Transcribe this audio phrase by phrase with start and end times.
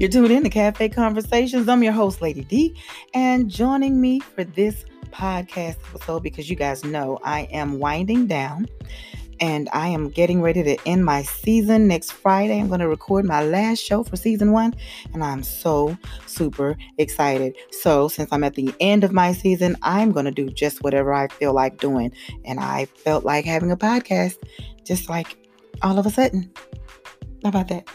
[0.00, 1.68] You're tuned in to Cafe Conversations.
[1.68, 2.74] I'm your host, Lady D,
[3.12, 8.66] and joining me for this podcast episode because you guys know I am winding down
[9.40, 12.58] and I am getting ready to end my season next Friday.
[12.58, 14.74] I'm going to record my last show for season one,
[15.12, 17.54] and I'm so super excited.
[17.70, 21.12] So, since I'm at the end of my season, I'm going to do just whatever
[21.12, 22.10] I feel like doing.
[22.46, 24.38] And I felt like having a podcast
[24.82, 25.36] just like
[25.82, 26.50] all of a sudden.
[27.42, 27.86] How about that?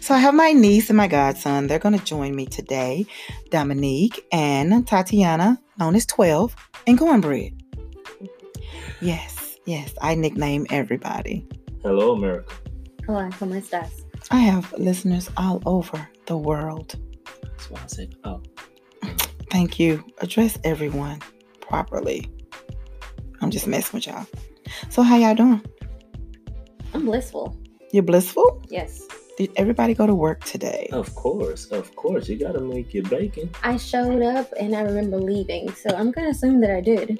[0.00, 1.66] So I have my niece and my godson.
[1.66, 3.06] They're going to join me today.
[3.50, 6.54] Dominique and Tatiana, known as 12,
[6.86, 7.52] and Cornbread.
[9.00, 11.46] Yes, yes, I nickname everybody.
[11.82, 12.54] Hello, America.
[13.06, 14.04] Hola, ¿cómo estás?
[14.30, 16.96] I have listeners all over the world.
[17.42, 18.42] That's why I said, oh.
[19.50, 20.04] Thank you.
[20.20, 21.20] Address everyone
[21.60, 22.28] properly.
[23.40, 24.26] I'm just messing with y'all.
[24.90, 25.62] So how y'all doing?
[26.94, 27.56] I'm blissful.
[27.96, 28.62] You're blissful?
[28.68, 29.08] Yes.
[29.38, 30.90] Did everybody go to work today?
[30.92, 32.28] Of course, of course.
[32.28, 33.48] You gotta make your bacon.
[33.62, 37.18] I showed up and I remember leaving, so I'm gonna assume that I did.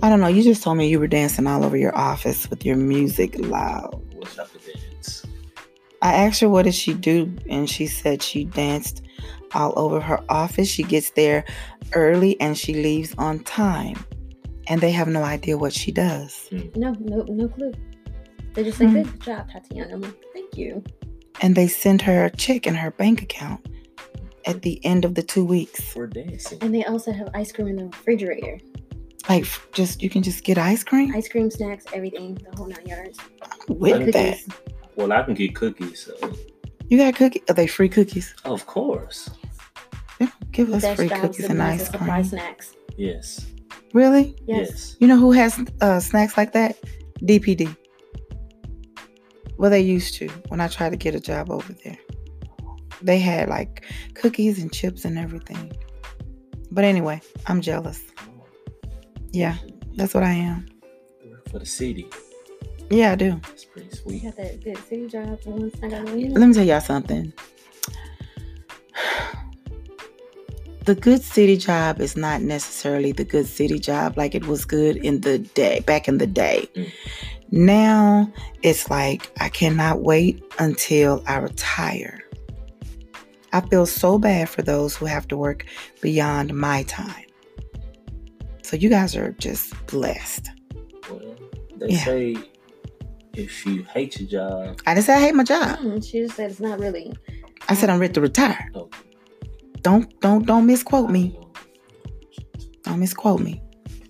[0.00, 0.28] I don't know.
[0.28, 4.00] You just told me you were dancing all over your office with your music loud.
[4.14, 5.26] What's up with dance?
[6.00, 9.02] I asked her what did she do, and she said she danced
[9.52, 10.68] all over her office.
[10.68, 11.44] She gets there
[11.92, 13.96] early and she leaves on time,
[14.68, 16.46] and they have no idea what she does.
[16.50, 16.68] Hmm.
[16.76, 17.72] No, no, no clue.
[18.58, 19.02] They just say, Hmm.
[19.02, 20.82] "Good job, Tatiana." I'm like, "Thank you."
[21.40, 23.64] And they send her a check in her bank account
[24.46, 25.80] at the end of the two weeks.
[25.92, 26.58] For dancing.
[26.60, 28.58] And they also have ice cream in the refrigerator.
[29.28, 32.84] Like, just you can just get ice cream Ice cream, snacks, everything, the whole nine
[32.84, 33.16] yards.
[33.68, 34.46] with Cookies.
[34.46, 34.56] that.
[34.96, 36.14] Well, I can get cookies, so
[36.88, 37.42] You got cookies?
[37.48, 38.34] Are they free cookies?
[38.44, 39.30] of course.
[40.18, 42.24] Yeah, give us Best free cookies and life ice is supply cream.
[42.24, 42.74] snacks.
[42.96, 43.46] Yes.
[43.92, 44.34] Really?
[44.48, 44.96] Yes.
[44.98, 46.76] You know who has uh, snacks like that?
[47.20, 47.76] DPD.
[49.58, 51.98] Well, they used to when I tried to get a job over there.
[53.02, 53.84] They had like
[54.14, 55.72] cookies and chips and everything.
[56.70, 58.02] But anyway, I'm jealous.
[59.32, 59.56] Yeah,
[59.96, 60.66] that's what I am.
[61.50, 62.06] For the city.
[62.90, 63.40] Yeah, I do.
[63.52, 64.22] It's pretty You sweet.
[64.24, 65.74] got that good city job once.
[65.82, 66.30] I got one.
[66.34, 67.32] Let me tell y'all something.
[70.84, 74.96] The good city job is not necessarily the good city job like it was good
[74.96, 76.66] in the day, back in the day.
[76.74, 76.92] Mm.
[77.50, 78.30] Now
[78.62, 82.20] it's like I cannot wait until I retire.
[83.52, 85.64] I feel so bad for those who have to work
[86.02, 87.24] beyond my time.
[88.62, 90.50] So you guys are just blessed.
[91.10, 91.36] Well,
[91.78, 92.04] they Yeah.
[92.04, 92.36] say
[93.34, 95.78] if you hate your job, I didn't say I hate my job.
[95.78, 97.10] Mm, she just said it's not really.
[97.70, 98.70] I said I'm ready to retire.
[98.74, 98.90] oh,
[99.80, 101.38] Don't don't don't misquote me.
[102.82, 103.62] Don't misquote me.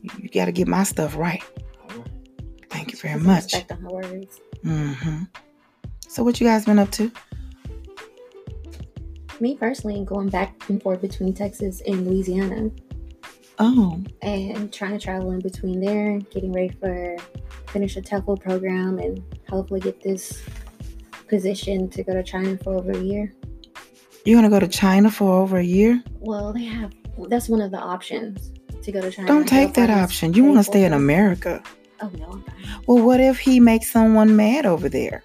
[0.03, 1.43] You, you got to get my stuff right.
[2.71, 3.45] Thank you very much.
[3.53, 4.41] Respect on her words.
[4.63, 5.23] hmm
[6.09, 7.11] So, what you guys been up to?
[9.41, 12.71] Me personally, going back and forth between Texas and Louisiana.
[13.61, 17.17] Oh, and trying to travel in between there, getting ready for
[17.69, 20.43] finish a TEFL program and hopefully get this
[21.29, 23.33] position to go to China for over a year.
[24.25, 26.03] you gonna go to China for over a year?
[26.21, 26.93] Well, they have
[27.29, 28.53] that's one of the options
[28.83, 29.29] to go to China.
[29.29, 30.33] Don't take that option.
[30.35, 30.93] You want to stay in.
[30.93, 31.63] America.
[32.01, 32.83] Oh no, I'm fine.
[32.87, 35.23] Well, what if he makes someone mad over there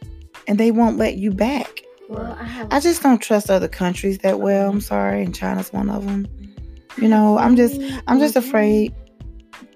[0.47, 1.81] and they won't let you back?
[2.09, 2.67] Well, I have.
[2.71, 4.69] I just don't trust other countries that well.
[4.69, 6.27] I'm sorry, and China's one of them.
[6.97, 8.93] You know, I'm just, I'm just afraid.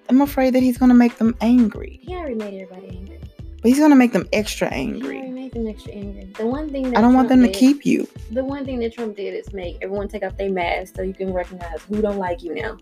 [0.09, 1.99] I'm afraid that he's gonna make them angry.
[2.01, 3.19] He already made everybody angry.
[3.61, 5.15] But he's gonna make them extra angry.
[5.15, 6.25] He already made them extra angry.
[6.37, 8.07] The one thing that I don't want Trump them to keep you.
[8.31, 11.13] The one thing that Trump did is make everyone take off their mask so you
[11.13, 12.77] can recognize who don't like you now.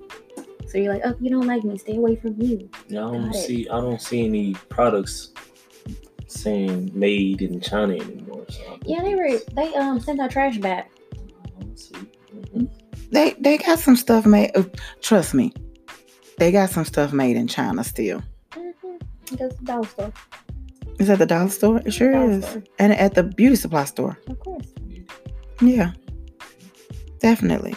[0.68, 2.70] So you're like, oh, you don't like me, stay away from you.
[2.88, 3.46] Yeah, I don't Got it.
[3.46, 3.70] see.
[3.70, 5.32] I don't see any products
[6.28, 8.46] saying made in China anymore.
[8.50, 9.40] So Yeah, they were.
[9.56, 10.92] They um sent our trash back.
[12.34, 12.66] Mm-hmm.
[13.12, 14.52] They they got some stuff made.
[14.56, 14.64] uh,
[15.02, 15.54] trust me,
[16.40, 18.22] they got some stuff made in China still.
[18.52, 19.36] Mm-hmm.
[19.36, 20.14] Goes to the dollar store,
[21.00, 21.82] Is that the dollar store?
[21.86, 22.46] It sure is.
[22.46, 22.64] store.
[22.80, 24.18] And at the beauty supply store.
[24.28, 24.66] of course.
[25.62, 25.92] Yeah,
[27.20, 27.76] definitely.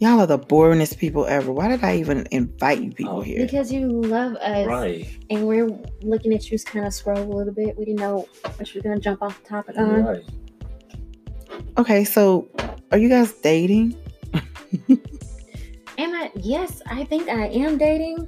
[0.00, 1.52] Y'all are the boringest people ever.
[1.52, 3.44] Why did I even invite you people Oh, here?
[3.44, 5.06] Because you love us, Right.
[5.28, 5.68] and we're
[6.02, 7.76] looking at you kind of scroll a little bit.
[7.76, 8.26] We didn't know
[8.56, 10.02] what you were gonna jump off the topic on.
[10.04, 10.24] Right.
[11.76, 12.48] Okay, so
[12.90, 13.94] are you guys dating?
[15.98, 16.30] Am I?
[16.36, 18.26] Yes, I think I am dating.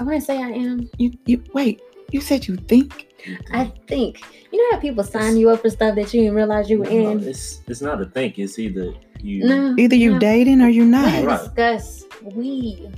[0.00, 0.88] I want to say I am.
[0.96, 1.82] You you wait.
[2.10, 3.08] You said you think.
[3.52, 4.22] I think.
[4.50, 6.86] You know how people sign you up for stuff that you didn't realize you were
[6.86, 7.28] No, in.
[7.28, 8.38] it's it's not a think.
[8.38, 9.44] It's either you.
[9.44, 9.74] No.
[9.78, 10.18] Either you no.
[10.18, 11.10] dating or you're not.
[11.10, 12.04] didn't discuss.
[12.22, 12.88] We.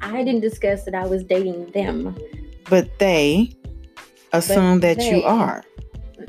[0.00, 2.16] I didn't discuss that I was dating them.
[2.70, 3.56] But they
[4.32, 5.64] assume that you are.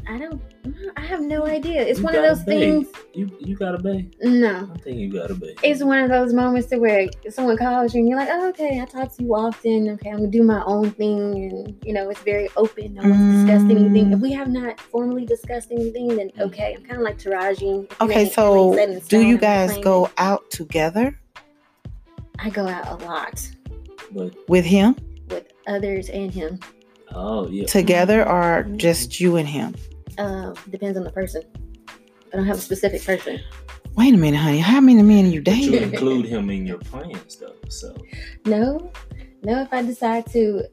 [0.08, 0.42] I don't.
[0.72, 1.82] Don't, I have no idea.
[1.82, 2.52] It's You one of those bae.
[2.60, 2.88] things.
[3.14, 4.10] You you got a bay?
[4.22, 5.56] No, I think you got a bay.
[5.64, 8.80] it's one of those moments to where someone calls you and you're like, oh, okay,
[8.82, 9.90] I talk to you often.
[9.90, 12.94] Okay, I'm gonna do my own thing, and you know, it's very open.
[12.96, 14.06] No one's discussed anything.
[14.10, 14.14] Mm.
[14.14, 17.86] If we have not formally discussed anything, then okay, I'm kind of like Taraji.
[17.92, 21.20] If Okay, so it ain't set in do you guys go out together
[22.40, 23.46] I go out a lot
[24.12, 24.96] But with him
[25.30, 26.60] with others and him.
[27.14, 27.66] oh yeah.
[27.66, 28.78] together or Mhm.
[28.78, 29.76] just you and him?
[30.20, 31.42] Uh, depends on the person.
[32.32, 33.40] I don't have a specific person.
[33.96, 34.60] Wait a minute, honey.
[34.60, 35.94] How many men are you But you dating?
[35.94, 37.56] include him in your plans though.
[37.70, 37.96] So
[38.46, 38.92] No,
[39.44, 39.62] no.
[39.62, 40.64] If I decide to,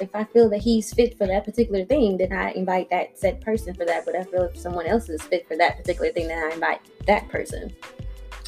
[0.00, 3.40] if I feel that he's fit for that particular thing, then I invite that said
[3.42, 4.04] person for that.
[4.04, 6.80] But I feel if someone else is fit for that particular thing, then I invite
[7.06, 7.72] that person.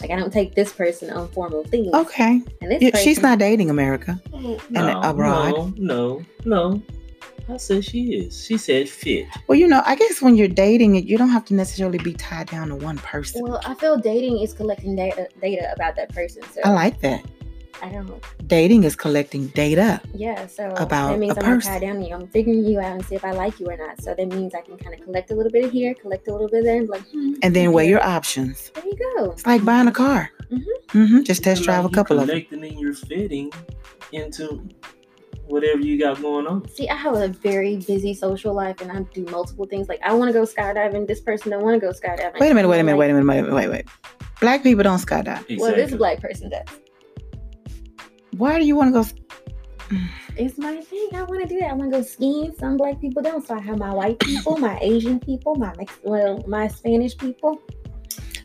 [0.01, 1.95] Like I don't take this person on formal things.
[1.95, 2.43] Okay.
[2.61, 4.21] And this You- person, she's not dating America.
[4.71, 5.79] no, abroad?
[5.79, 6.83] No, no, no.
[7.49, 8.45] I said she is.
[8.45, 9.27] She said fit.
[9.47, 12.49] Well, you know, I guess when you're dating, you don't have to necessarily be tied
[12.49, 13.43] down to one person.
[13.43, 16.43] Well, I feel dating is collecting data data about that person.
[16.53, 17.25] So I like that.
[17.83, 18.11] I don't.
[18.49, 20.01] Dating is collecting data.
[20.15, 21.73] Yeah, so About that means a I'm person.
[21.73, 22.15] tied down to you.
[22.15, 24.01] I'm figuring you out and see if I like you or not.
[24.03, 26.33] So that means I can kind of collect a little bit of here, collect a
[26.33, 27.91] little bit there, and like, hmm, And then weigh okay.
[27.91, 28.71] your options.
[28.75, 29.31] There you go.
[29.33, 30.31] It's like buying a car.
[30.51, 30.63] Mhm.
[30.89, 31.23] Mm-hmm.
[31.25, 32.41] Just test Like drive a couple of them.
[32.41, 33.53] collecting and you're fitting
[34.13, 34.67] into
[35.47, 36.69] whatever you got going on.
[36.69, 39.89] See, I have a very busy social life, and I do multiple things.
[39.89, 41.07] Like I want to go skydiving.
[41.07, 42.41] This person don't want to go skydiving.
[42.41, 43.87] Wait a minute, wait a minute, wait a minute, wait a minute, wait, wait.
[44.41, 45.39] Black people don't skydive.
[45.49, 45.57] Exactly.
[45.59, 46.67] Well, this black person does.
[48.37, 49.99] Why do you want to go?
[50.37, 51.09] It's my thing.
[51.15, 51.71] I want to do that.
[51.71, 52.55] I want to go skiing.
[52.59, 53.47] Some black people don't.
[53.47, 57.61] So I have my white people, my Asian people, my Mex- well, my Spanish people.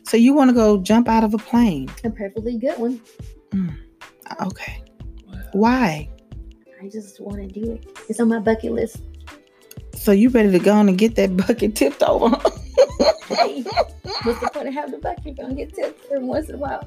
[0.04, 1.90] So you want to go jump out of a plane?
[2.04, 3.00] A perfectly good one.
[3.50, 3.76] Mm,
[4.46, 4.82] okay.
[5.26, 5.40] Wow.
[5.52, 6.08] Why?
[6.82, 7.86] I just want to do it.
[8.08, 8.96] It's on my bucket list.
[9.94, 12.28] So you ready to go on and get that bucket tipped over?
[13.26, 15.24] Hey, what's the point of having the bucket?
[15.24, 16.86] You're gonna get tipped every once in a while.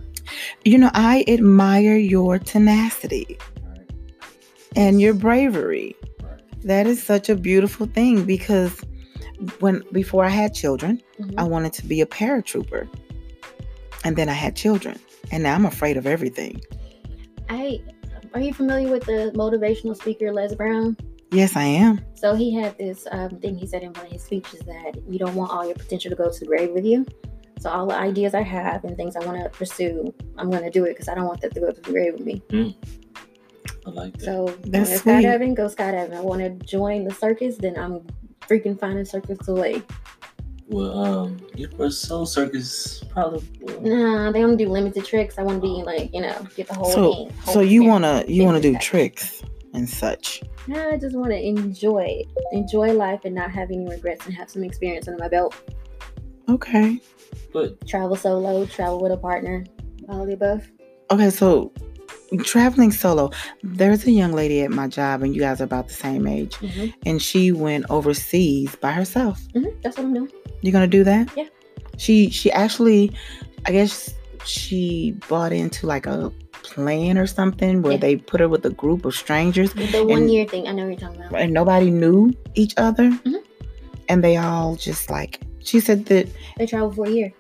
[0.66, 3.90] you know, I admire your tenacity Right.
[4.76, 5.96] and your bravery.
[6.22, 6.42] Right.
[6.64, 8.80] That is such a beautiful thing because
[9.60, 11.36] when before I had children, Mhm.
[11.38, 12.88] I wanted to be a paratrooper.
[14.04, 15.00] And then I had children.
[15.32, 16.62] And now I'm afraid of everything.
[17.50, 17.82] I
[18.36, 20.98] are you familiar with the motivational speaker Les Brown?
[21.32, 22.02] Yes, I am.
[22.16, 25.18] So he had this um, thing he said in one of his speeches that you
[25.18, 27.06] don't want all your potential to go to the grave with you.
[27.62, 30.70] So all the ideas I have and things I want to pursue, I'm going to
[30.70, 32.78] do it because I don't want that to go to the grave with me.
[33.88, 34.26] I like that.
[34.26, 35.14] So That's if sweet.
[35.14, 36.14] skydiving, go skydiving.
[36.14, 38.06] I want to join the circus, then I'm
[38.42, 39.82] freaking finding Circus away.
[40.68, 43.44] Well, um, your first soul circus probably.
[43.62, 45.38] Well, Nah, they don't do limited tricks.
[45.38, 47.34] I want to be like, you know, get the whole So thing.
[47.46, 50.42] so whole you wanna you wanna do Business tricks and such.
[50.68, 52.24] No, I just want to enjoy.
[52.52, 55.54] Enjoy life and not have any regrets and have some experience under my belt.
[56.50, 57.00] Okay.
[57.54, 59.66] But Travel solo, travel with a partner,
[60.10, 60.68] all of the above.
[61.12, 61.72] Okay, so
[62.44, 63.30] traveling solo.
[63.64, 66.56] There's a young lady at my job and you guys are about the same age.
[66.56, 66.88] Mm-hmm.
[67.06, 69.40] And she went overseas by herself.
[69.54, 69.80] Mm-hmm.
[69.84, 70.32] That's what I'm doing.
[70.66, 71.30] You gonna do that?
[71.38, 71.46] Yeah.
[71.98, 73.12] She she actually
[73.68, 74.14] I guess
[74.46, 76.32] she bought into like a
[76.64, 78.00] plan or something where Yeah.
[78.00, 80.84] they put her with a group of strangers The one And- year thing, I know
[80.88, 81.40] what you're talking about.
[81.40, 83.12] and nobody knew each other.
[83.12, 83.42] Mhm.
[84.10, 87.32] And they all just like she said that They travel for a year.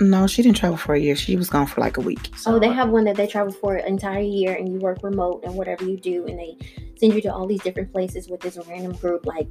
[0.00, 1.14] no, she didn't travel for a year.
[1.16, 2.30] She was gone for like a week.
[2.46, 5.44] Oh, they have one that they travel for an entire year and you work remote
[5.44, 6.56] and whatever you do, and they
[6.98, 9.48] send you to all these different places with this random group, like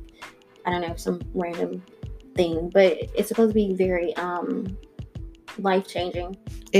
[0.65, 1.81] I don't know, some random
[2.39, 2.55] thing.
[2.77, 4.77] But it's supposed to be very um
[5.69, 6.29] life changing.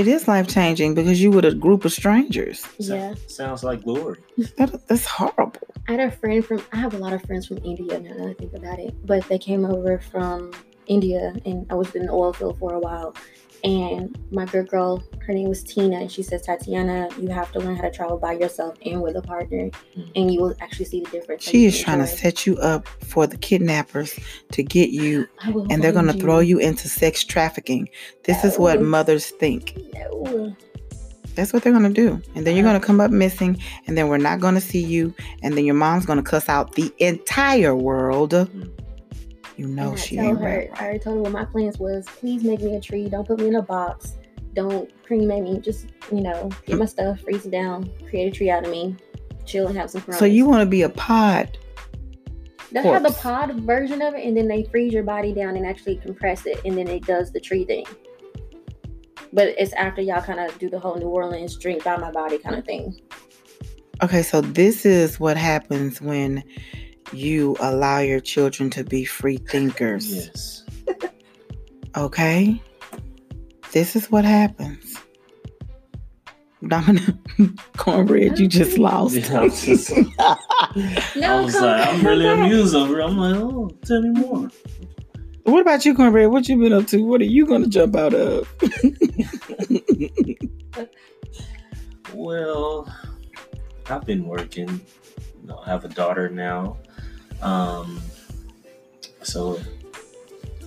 [0.00, 2.58] It is life changing because you with a group of strangers.
[2.86, 3.14] So- Yeah.
[3.40, 4.18] Sounds like glory.
[4.58, 5.66] That, that's horrible.
[5.88, 8.28] I had a friend from I have a lot of friends from India now that
[8.32, 8.92] I think about it.
[9.10, 10.38] But they came over from
[10.96, 13.10] India and I was in the oil field for a while.
[13.62, 17.58] And my good girl, her name was Tina, and she says, Tatiana, you have to
[17.58, 20.10] learn how to travel by yourself and with a partner, Mhm.
[20.16, 21.42] and you will actually see the difference.
[21.42, 24.18] She is trying to set you up for the kidnappers
[24.52, 27.88] to get you, and they're going to throw you into sex trafficking.
[28.24, 29.76] This is what mothers think.
[29.94, 30.54] No.
[31.36, 32.20] That's what they're going to do.
[32.34, 34.82] And then you're going to come up missing, and then we're not going to see
[34.82, 38.34] you, and then your mom's going to cuss out the entire world.
[39.60, 40.70] You know she ain't her, right.
[40.76, 42.06] I already told her what my plans was.
[42.06, 43.10] Please make me a tree.
[43.10, 44.14] Don't put me in a box.
[44.54, 45.60] Don't cremate me.
[45.60, 48.96] Just you know, get my stuff, freeze it down, create a tree out of me,
[49.44, 50.14] chill and have some fun.
[50.14, 51.58] So you want to be a pod.
[52.72, 55.66] They have the pod version of it, and then they freeze your body down and
[55.66, 57.84] actually compress it, and then it does the tree thing.
[59.30, 62.38] But it's after y'all kind of do the whole New Orleans drink by my body
[62.38, 62.98] kind of thing.
[64.02, 66.42] Okay, so this is what happens when
[67.12, 70.14] you allow your children to be free thinkers.
[70.14, 70.64] Yes.
[71.96, 72.60] Okay?
[73.72, 74.96] This is what happens.
[76.66, 77.16] Dominique
[77.78, 79.14] Cornbread, you just lost.
[79.16, 79.90] Yeah, I'm just-
[81.16, 83.04] No, I was come- like, I'm really amused over it.
[83.04, 84.50] I'm like, oh, tell me more.
[85.44, 86.30] what about you, Cornbread?
[86.30, 87.02] What you been up to?
[87.02, 88.46] What are you gonna jump out of?
[92.14, 92.92] Well,
[93.88, 94.68] I've been working.
[95.40, 96.76] You know, I have a daughter now.
[97.42, 98.02] Um,
[99.22, 99.60] so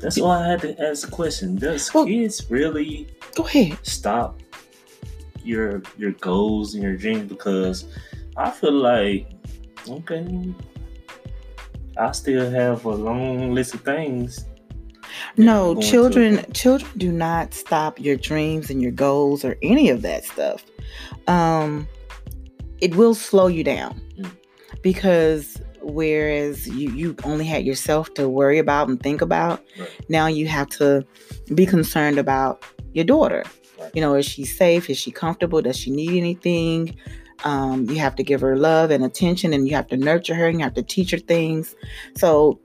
[0.02, 3.78] that's why I had to ask the question: Does Well- kids really Go ahead.
[3.84, 4.40] stop
[5.44, 7.30] your your goals and your dreams?
[7.30, 7.86] Because
[8.38, 9.30] I feel like,
[9.88, 10.54] okay,
[11.98, 14.46] I still have a long list of things.
[15.38, 19.90] No, going to children children do not stop your dreams and your goals or any
[19.90, 20.66] of that stuff.
[21.28, 21.88] Um
[22.82, 24.02] it will slow you down.
[24.18, 24.32] Mm.
[24.82, 29.90] Because whereas you you only had yourself to worry about and think about, Right.
[30.10, 31.06] now you have to
[31.54, 32.64] be concerned about
[32.94, 33.44] your daughter.
[33.80, 33.92] Right.
[33.94, 34.90] You know, is she safe?
[34.90, 35.62] Is she comfortable?
[35.62, 36.96] Does she need anything?
[37.44, 40.48] Um, you have to give her love and attention and you have to nurture her
[40.48, 41.76] and you have to teach her things.
[42.16, 42.60] So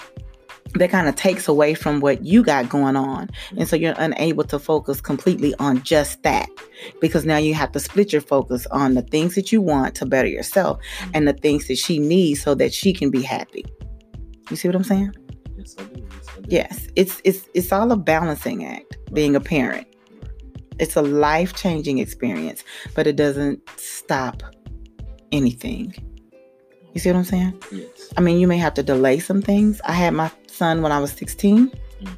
[0.75, 3.29] that kind of takes away from what you got going on.
[3.57, 6.49] And so you're unable to focus completely on just that
[7.01, 10.07] because now you have to split your focus on the things that you want to
[10.07, 10.79] better yourself
[11.15, 13.65] and the things that she needs so that she can be happy.
[14.51, 15.15] You see what I'm saying?
[15.57, 16.07] Yes, I do.
[16.11, 16.47] Yes, I do.
[16.49, 16.89] Yes.
[16.97, 19.87] It's it's it's all a balancing act being a parent.
[20.79, 22.63] It's a life-changing experience,
[22.95, 24.43] but it doesn't stop
[25.33, 25.93] anything.
[26.95, 27.63] You see what I'm saying?
[27.71, 28.13] Yes.
[28.17, 29.81] I mean, you may have to delay some things.
[29.85, 31.71] I had my son when I was 16,
[32.03, 32.17] Mm.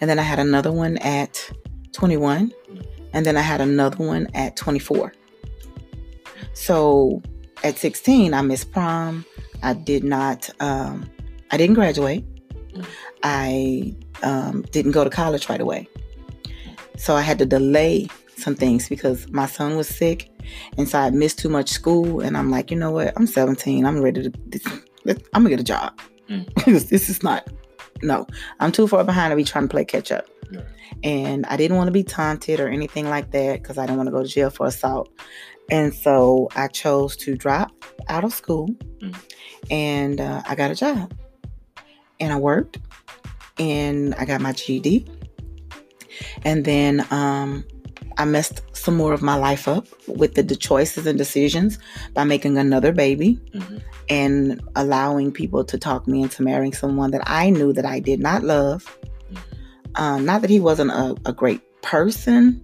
[0.00, 1.50] and then I had another one at
[1.92, 2.86] 21, Mm.
[3.12, 5.12] and then I had another one at 24.
[6.54, 7.22] So
[7.62, 9.24] at 16, I missed prom.
[9.62, 11.08] I did not, um,
[11.50, 12.24] I didn't graduate.
[12.74, 12.84] Mm.
[13.22, 15.88] I um, didn't go to college right away.
[16.96, 20.29] So I had to delay some things because my son was sick.
[20.76, 22.20] And so I missed too much school.
[22.20, 23.12] And I'm like, you know what?
[23.16, 23.84] I'm 17.
[23.86, 24.64] I'm ready to, this,
[25.34, 25.98] I'm to get a job.
[26.28, 26.52] Mm.
[26.88, 27.48] this, is not,
[28.02, 28.26] no,
[28.60, 30.26] I'm too far behind to be trying to play catch up.
[30.52, 30.64] Right.
[31.04, 34.08] And I didn't want to be taunted or anything like that because I didn't want
[34.08, 35.10] to go to jail for assault.
[35.70, 37.70] And so I chose to drop
[38.08, 38.68] out of school
[39.00, 39.16] Mm.
[39.70, 41.14] and uh, I got a job.
[42.18, 42.78] And I worked
[43.58, 45.06] and I got my GED.
[46.44, 47.64] And then um,
[48.18, 51.78] I messed some more of my life up with the, the choices and decisions
[52.14, 53.82] by making another baby Mhm.
[54.08, 58.20] and allowing people to talk me into marrying someone that I knew that I did
[58.20, 58.84] not love.
[59.32, 59.38] Mhm.
[60.00, 62.60] Um, not that he wasn't a, a great person,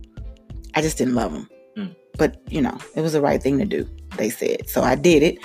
[0.74, 1.48] I just didn't love him.
[1.76, 1.94] Mm.
[2.18, 3.88] But you know, it was the right thing to do.
[4.18, 4.82] They said so.
[4.82, 5.38] I did it,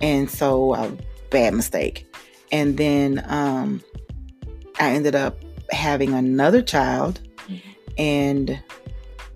[0.00, 0.90] and so uh,
[1.30, 2.06] bad mistake.
[2.52, 3.82] And then um,
[4.80, 5.38] I ended up
[5.70, 7.60] having another child, Mhm.
[7.98, 8.60] and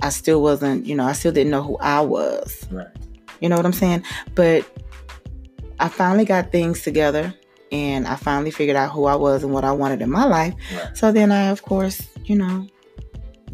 [0.01, 0.87] I still wasn't.
[0.87, 2.67] You know, I still didn't know who I was.
[2.71, 2.89] Right.
[3.41, 4.03] You know what I'm saying?
[4.35, 4.67] But
[5.81, 7.35] I finally got things together
[7.71, 10.55] and I finally figured out who I was and what I wanted in my life.
[10.75, 10.97] Right.
[10.97, 12.67] So then I, of course, you know,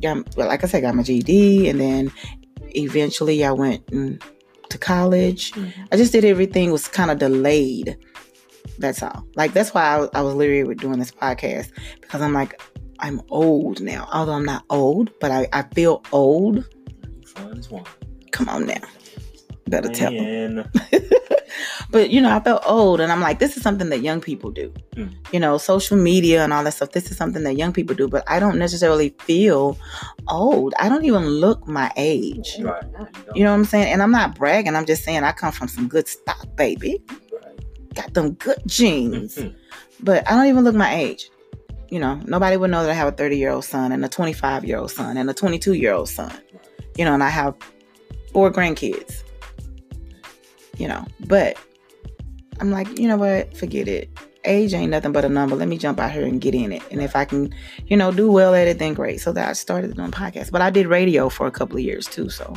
[0.00, 2.12] got, well, like I said, got my GED and then
[2.70, 5.52] eventually I went to college.
[5.52, 5.72] Mhm.
[5.92, 7.96] I just did everything was kind of delayed.
[8.78, 9.24] That's all.
[9.36, 11.70] Like, that's why I, I was literally doing this podcast
[12.00, 12.60] because I'm like,
[12.98, 14.08] I'm old now.
[14.12, 16.56] Although I'm not old, but I, I feel old.
[16.56, 17.84] You fine as one.
[18.32, 18.80] Come on now.
[19.66, 20.56] Better tell 'em.
[20.56, 20.70] Man.
[21.90, 24.50] but you know, I felt old, and I'm like, this is something that young people
[24.50, 24.72] do.
[24.96, 25.14] Mm.
[25.32, 26.90] You know, social media and all that stuff.
[26.90, 29.78] This is something that young people do, but I don't necessarily feel
[30.28, 30.74] old.
[30.78, 32.56] I don't even look my age.
[32.60, 32.84] Right.
[33.34, 33.92] You know what I'm saying?
[33.92, 34.76] And I'm not bragging.
[34.76, 37.02] I'm just saying I come from some good stock, baby.
[37.32, 37.94] Right.
[37.94, 39.38] Got them good genes,
[40.00, 41.30] but I don't even look my age.
[41.94, 44.08] You know, nobody would know that I have a 30 year old son and a
[44.08, 46.32] 25 year old son and a 22 year old son.
[46.96, 47.54] You know, and I have
[48.32, 49.22] four grandkids.
[50.76, 51.56] You know, but
[52.58, 53.56] I'm like, you know what?
[53.56, 54.10] Forget it.
[54.44, 55.54] Age ain't nothing but a number.
[55.54, 56.82] Let me jump out here and get in it.
[56.90, 57.54] And if I can,
[57.86, 59.20] you know, do well at it, then great.
[59.20, 60.50] So that I started doing podcasts.
[60.50, 62.28] But I did radio for a couple of years too.
[62.28, 62.56] So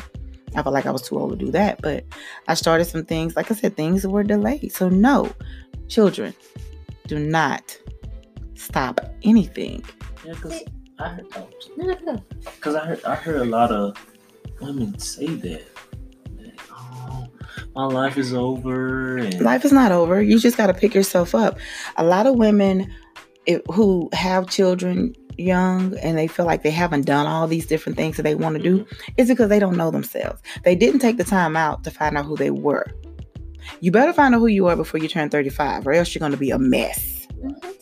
[0.56, 1.80] I felt like I was too old to do that.
[1.84, 2.06] But
[2.48, 3.36] I started some things.
[3.36, 4.72] Like I said, things were delayed.
[4.72, 5.32] So no,
[5.90, 6.34] children,
[7.06, 7.78] do not
[8.58, 9.84] stop anything.
[10.26, 10.64] Yeah, because
[11.00, 12.24] I heard, oh, No,
[12.66, 13.98] I heard, I heard a lot of
[14.62, 15.62] women say that.
[16.38, 17.28] that oh,
[17.76, 19.18] my life is over.
[19.18, 20.22] And Life is not over.
[20.22, 21.60] You just got to pick yourself up.
[21.98, 22.92] A lot of women
[23.46, 27.96] it, who have children young and they feel like they haven't done all these different
[27.96, 28.86] things that they want to do
[29.18, 30.42] is because they don't know themselves.
[30.64, 32.88] They didn't take the time out to find out who they were.
[33.80, 36.32] You better find out who you are before you turn 35, or else you're going
[36.32, 37.28] to be a mess.
[37.44, 37.74] Mhm.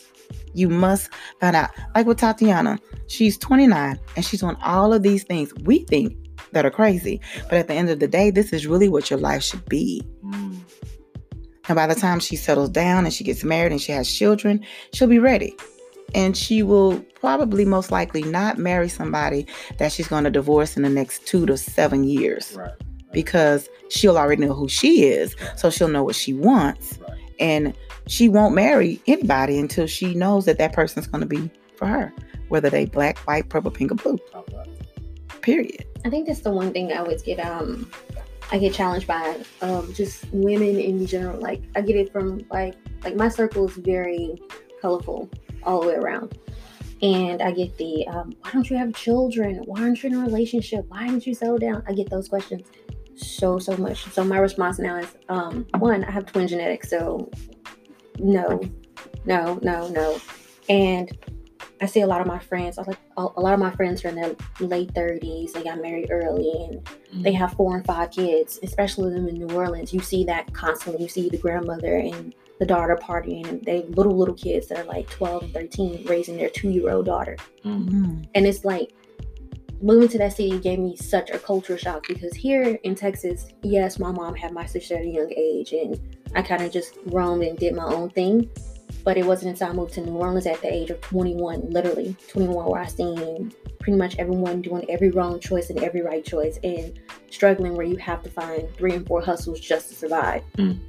[0.56, 1.10] You must
[1.40, 1.70] find out.
[1.94, 6.16] Like with Tatiana, She's 29 and she's on all of these things we think
[6.54, 7.22] that are crazy.
[7.44, 10.02] But at the end of the day, this is really what your life should be.
[10.26, 10.58] Mm.
[11.68, 14.64] And by the time she settles down and she gets married and she has children,
[14.94, 15.56] she'll be ready.
[16.14, 19.46] And she will probably most likely not marry somebody
[19.78, 22.72] that she's going to divorce in the next two to seven years Right.
[23.12, 25.36] because she'll already know who she is.
[25.58, 26.98] So she'll know what she wants.
[27.40, 27.74] And
[28.08, 32.14] she won't marry anybody until she knows that that person's going to be for her,
[32.50, 34.18] whether they black, white, purple, pink, or blue,
[35.42, 35.86] period.
[36.06, 37.90] I think that's the one thing I always get um
[38.52, 41.40] I get challenged by um just women in general.
[41.40, 44.42] Like I get it from like like my circle is very
[44.82, 45.30] colorful
[45.64, 46.38] all the way around.
[47.02, 49.58] And I get the um, why don't you have children?
[49.66, 50.86] Why aren't you in a relationship?
[50.88, 51.84] Why didn't you settle down?
[51.88, 52.68] I get those questions
[53.16, 54.04] so so much.
[54.06, 57.30] So my response now is um one, I have twin genetics, so
[58.20, 58.62] no,
[59.26, 60.20] no, no, no.
[60.70, 61.12] And
[61.82, 64.10] I see a lot of my friends, I like a lot of my friends are
[64.10, 68.60] in their late 30s, they got married early and they have four and five kids,
[68.64, 69.94] especially them in New Orleans.
[69.94, 71.04] You see that constantly.
[71.04, 74.86] You see the grandmother and the daughter partying, and they little, little kids that are
[74.86, 77.38] like 12 and 13 raising their two year old daughter.
[77.66, 77.90] Mm.
[77.90, 78.28] Mm.
[78.34, 78.94] And it's like
[79.82, 84.00] moving to that city gave me such a culture shock because here in Texas, yes,
[84.00, 86.00] my mom had my sister at a young age, and
[86.36, 88.50] I kind of just roamed and did my own thing.
[89.04, 92.16] But it wasn't until I moved to New Orleans at the age of 21, literally
[92.30, 96.58] 21, where I seen pretty much everyone doing every wrong choice and every right choice
[96.64, 100.42] and struggling where you have to find three and four hustles just to survive.
[100.58, 100.80] Mm.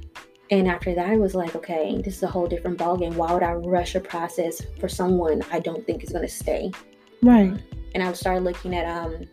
[0.49, 3.15] And after that, I was like, okay, this is a whole different ballgame.
[3.15, 6.71] Why would I rush a process for someone I don't think is going to stay?
[7.21, 7.53] Right.
[7.97, 9.25] And I started looking at um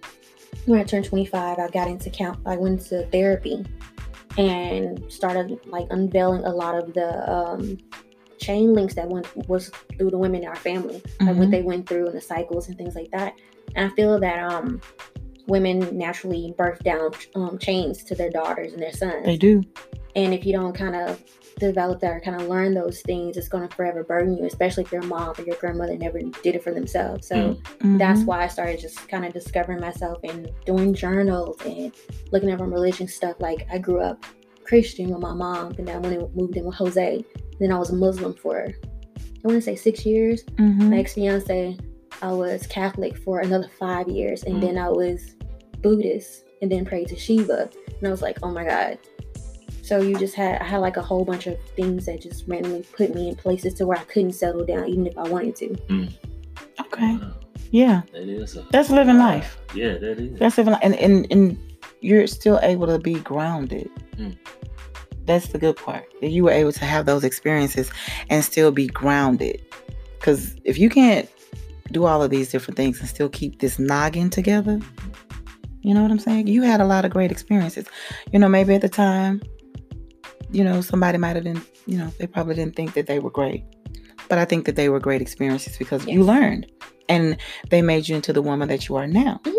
[0.65, 3.63] when I turned 25, I got into count I went to therapy
[4.39, 7.77] and started like unveiling a lot of the um
[8.39, 9.69] chain links that went was
[9.99, 11.51] through the women in our family, like what Mhm.
[11.51, 13.35] they went through and the cycles and things like that.
[13.77, 14.81] And I feel that um
[15.47, 19.25] women naturally birth down um, chains to their daughters and their sons.
[19.25, 19.63] They do.
[20.17, 21.23] And if you don't kind of
[21.59, 24.85] develop that or kind of learn those things, it's going to forever burden you, especially
[24.85, 27.27] if your mom or your grandmother never did it for themselves.
[27.29, 28.27] So that's Mhm.
[28.27, 31.93] why I started just kind of discovering myself and doing journals and
[32.33, 33.37] looking at from religion stuff.
[33.41, 34.25] Like I grew up
[34.65, 37.25] Christian with my mom, and then when I moved in with Jose,
[37.61, 40.43] then I was a Muslim for I want to say six years.
[40.59, 40.91] Mhm.
[40.91, 41.77] My ex fiance,
[42.23, 44.61] I was Catholic for another five years, and Mm.
[44.61, 45.35] then I was
[45.83, 48.99] Buddhist, and then prayed to Shiva, and I was like, oh my god.
[49.83, 52.85] So you just had I had like a whole bunch of things that just randomly
[52.97, 55.77] put me in places to where I couldn't settle down, even if I wanted to.
[56.81, 57.17] Okay.
[57.17, 57.33] Wow.
[57.71, 58.03] Yeah.
[58.13, 59.59] That is a, That's living life.
[59.75, 60.39] Yeah, that is.
[60.39, 60.83] That's living life.
[60.83, 61.59] And, and, and
[62.01, 63.91] you're still able to be grounded.
[64.17, 64.37] Mm.
[65.27, 66.05] That's the good part.
[66.23, 67.91] That you were able to have those experiences
[68.31, 69.61] and still be grounded.
[70.19, 71.29] Because if you can't
[71.93, 74.81] do all of these different things and still keep this noggin together,
[75.85, 76.47] you know what I'm saying?
[76.47, 77.87] You had a lot of great experiences.
[78.33, 79.43] You know, maybe at the time,
[80.51, 83.31] you know, somebody might have been, you know, they probably didn't think that they were
[83.31, 83.65] great.
[84.29, 86.71] But I think that they were great experiences because you learned
[87.11, 87.37] and
[87.69, 89.41] they made you into the woman that you are now.
[89.45, 89.55] Mhm.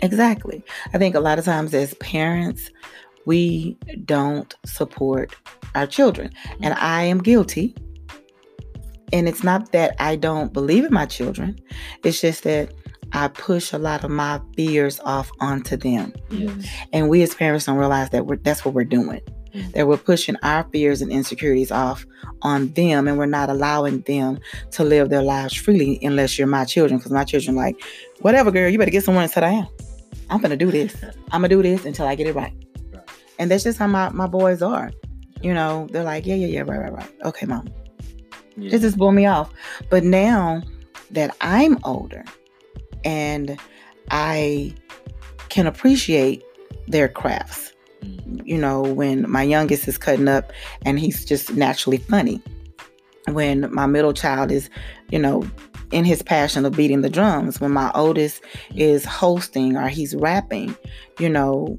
[0.00, 0.64] Exactly.
[0.94, 2.70] I think a lot of times as parents,
[3.26, 5.36] we don't support
[5.74, 6.30] our children.
[6.62, 7.74] And I am guilty.
[9.12, 11.58] And it's not that I don't believe in my children,
[12.04, 12.72] it's just that
[13.12, 16.12] I push a lot of my fears off onto them.
[16.30, 16.66] Yes.
[16.92, 19.20] And we as parents don't realize that we're, that's what we're doing.
[19.54, 19.72] Mhm.
[19.72, 22.04] That we're pushing our fears and insecurities off
[22.42, 24.38] on them, and we're not allowing them
[24.72, 26.98] to live their lives freely unless you're my children.
[26.98, 27.80] Because my children, like,
[28.20, 29.66] whatever, girl, you better get somewhere and sit down.
[30.28, 30.94] I'm gonna do this.
[31.32, 32.52] I'm gonna do this until I get it right.
[32.92, 33.02] Right.
[33.38, 34.90] And that's just how my, my boys are.
[35.40, 37.10] You know, they're like, yeah, yeah, yeah, right, right, right.
[37.24, 37.68] Okay, mom.
[38.58, 38.74] Yeah.
[38.74, 39.52] It just blew me off.
[39.90, 40.62] But now
[41.10, 42.24] that I'm older
[43.04, 43.58] and
[44.10, 44.74] I
[45.48, 46.42] can appreciate
[46.86, 48.46] their crafts, Mm.
[48.46, 52.40] you know, when my youngest is cutting up and he's just naturally funny.
[53.32, 54.70] When my middle child is,
[55.10, 55.44] you know,
[55.90, 57.60] in his passion of beating the drums.
[57.60, 58.42] When my oldest
[58.74, 60.76] is hosting or he's rapping,
[61.18, 61.78] you know,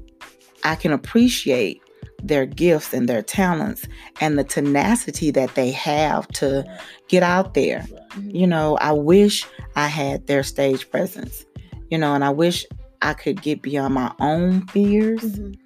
[0.64, 1.80] I can appreciate
[2.22, 3.86] their gifts and their talents
[4.20, 6.64] and the tenacity that they have to
[7.08, 7.86] get out there.
[8.14, 8.34] Mhm.
[8.34, 11.44] You know, I wish I had their stage presence,
[11.90, 12.66] you know, and I wish
[13.02, 15.56] I could get beyond my own fears Mhm.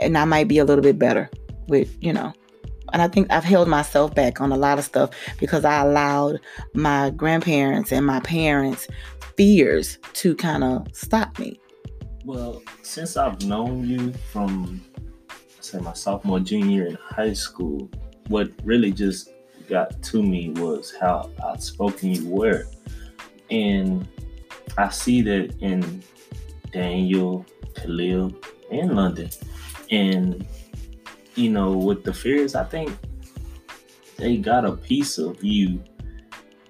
[0.00, 1.30] and I might be a little bit better
[1.68, 2.32] with, you know.
[2.92, 6.40] And I think I've held myself back on a lot of stuff because I allowed
[6.74, 8.86] my grandparents and my parents'
[9.36, 11.58] fears to kind of stop me.
[12.26, 14.82] Well, since I've known you from,
[15.80, 17.88] my sophomore, junior in high school,
[18.28, 19.30] what really just
[19.68, 22.66] got to me was how outspoken you were.
[23.50, 24.06] And
[24.76, 26.02] I see that in
[26.72, 28.34] Daniel, Khalil,
[28.70, 29.30] and London.
[29.90, 30.46] And
[31.34, 32.96] you know, with the fears, I think
[34.16, 35.82] they got a piece of you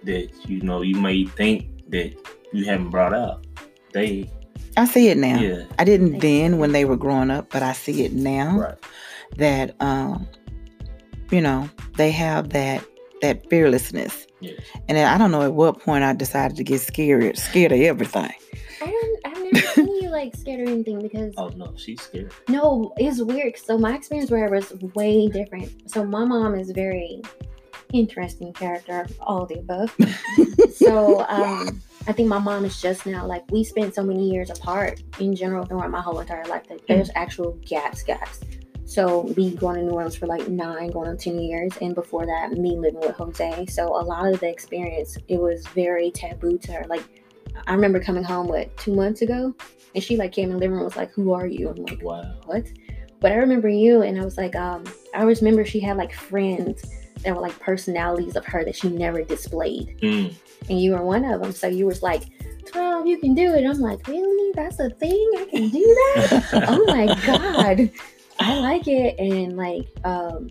[0.05, 2.15] that you know you may think that
[2.53, 3.47] you haven't brought up.
[3.93, 4.31] They
[4.77, 5.39] I see it now.
[5.41, 8.79] yeah, I didn't then when they were growing up, but I see it now right.
[9.37, 10.27] that um
[11.31, 12.85] you know, they have that
[13.23, 14.27] that fearlessness.
[14.41, 14.61] Yes.
[14.89, 17.81] And then I don't know at what point I decided to get scared, scared of
[17.81, 18.33] everything.
[18.83, 19.19] I don't.
[19.25, 22.33] I've never seen you like scared of anything because Oh no, she's scared.
[22.49, 23.57] no, it's weird.
[23.57, 25.91] So my experience where I was way different.
[25.91, 27.23] So my mom is very
[27.93, 29.95] interesting character, all the above.
[30.75, 34.51] so um, I think my mom is just now like we spent so many years
[34.51, 38.41] apart in general throughout my whole entire life that there's actual gaps, gaps.
[38.85, 42.27] So me going to New Orleans for like nine, going on ten years, and before
[42.27, 43.67] that, me living with Jose.
[43.67, 46.87] So a lot of the experience, it was very taboo to her.
[46.89, 47.05] Like
[47.67, 49.55] I remember coming home what two months ago,
[49.95, 51.77] and she like came in the living room and was like, "Who are you?" I'm
[51.77, 52.41] like, Wow.
[52.47, 52.67] what?
[53.21, 54.85] But I remember you, and I was like, um,
[55.15, 56.85] I always remember she had like friends
[57.25, 60.35] that were like personalities of her that she never displayed, Mm.
[60.69, 61.53] and you were one of them.
[61.53, 62.23] So you was like,
[62.67, 63.65] twelve, you can do it.
[63.67, 64.53] I'm like, really?
[64.55, 65.31] That's a thing?
[65.39, 66.49] I can do that?
[66.69, 67.91] oh my god,
[68.41, 70.51] I like it, and like, um.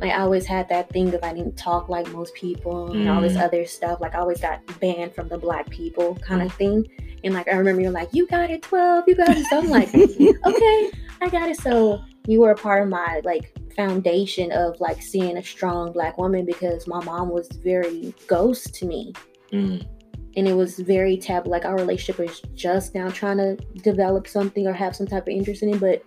[0.00, 3.20] Like I always had that thing of I didn't talk like most people and all
[3.20, 3.44] this Mm.
[3.44, 4.00] other stuff.
[4.00, 6.88] Like I always got banned from the black people kind of thing.
[7.22, 9.46] And like I remember you're like, you got it, twelve, you got it.
[9.46, 9.94] So I'm like,
[10.46, 11.60] okay, I got it.
[11.60, 16.18] So you were a part of my like foundation of like seeing a strong black
[16.18, 19.12] woman because my mom was very ghost to me.
[19.52, 19.86] Mm.
[20.34, 21.50] And it was very taboo.
[21.50, 25.28] Like our relationship was just now trying to develop something or have some type of
[25.28, 25.80] interest in it.
[25.80, 26.02] But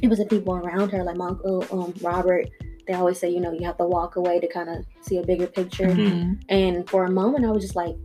[0.00, 2.48] it was the people around her, like my uncle um, Robert.
[2.86, 5.22] They always say, you know, you have to walk away to kind of see a
[5.22, 5.88] bigger picture.
[5.88, 6.40] Mhm.
[6.48, 7.96] And for a moment, I was just like,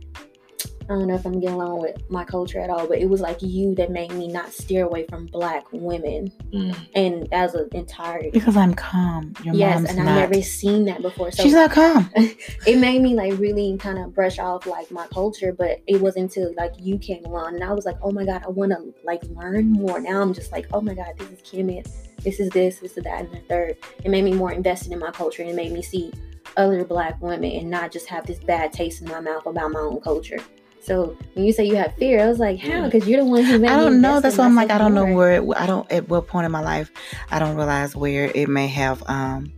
[0.84, 3.20] I don't know if I'm getting along with my culture at all, but it was
[3.20, 6.76] like you that made me not steer away from black women Mm.
[6.94, 8.30] and as an entirety.
[8.30, 9.34] Because I'm calm.
[9.42, 10.08] Your yes, mom's and not.
[10.08, 11.32] I've never seen that before.
[11.32, 12.10] So She's not calm.
[12.16, 16.36] it made me like really kind of brush off like my culture, but it wasn't
[16.36, 18.94] until like you came along and I was like, oh my god, I want to
[19.04, 20.00] like learn more.
[20.00, 21.88] Now I'm just like, oh my god, this is Kemet,
[22.22, 23.76] this is this, this is that, and the third.
[24.04, 26.12] It made me more invested in my culture and it made me see
[26.56, 29.80] other black women and not just have this bad taste in my mouth about my
[29.80, 30.38] own culture.
[30.84, 32.84] So when you say you have fear, I was like, how?
[32.84, 34.20] Because you're the one who made I don't know.
[34.20, 36.52] That's why I'm like, I don't know where it, I don't at what point in
[36.52, 36.90] my life
[37.30, 39.50] I don't realize where it may have um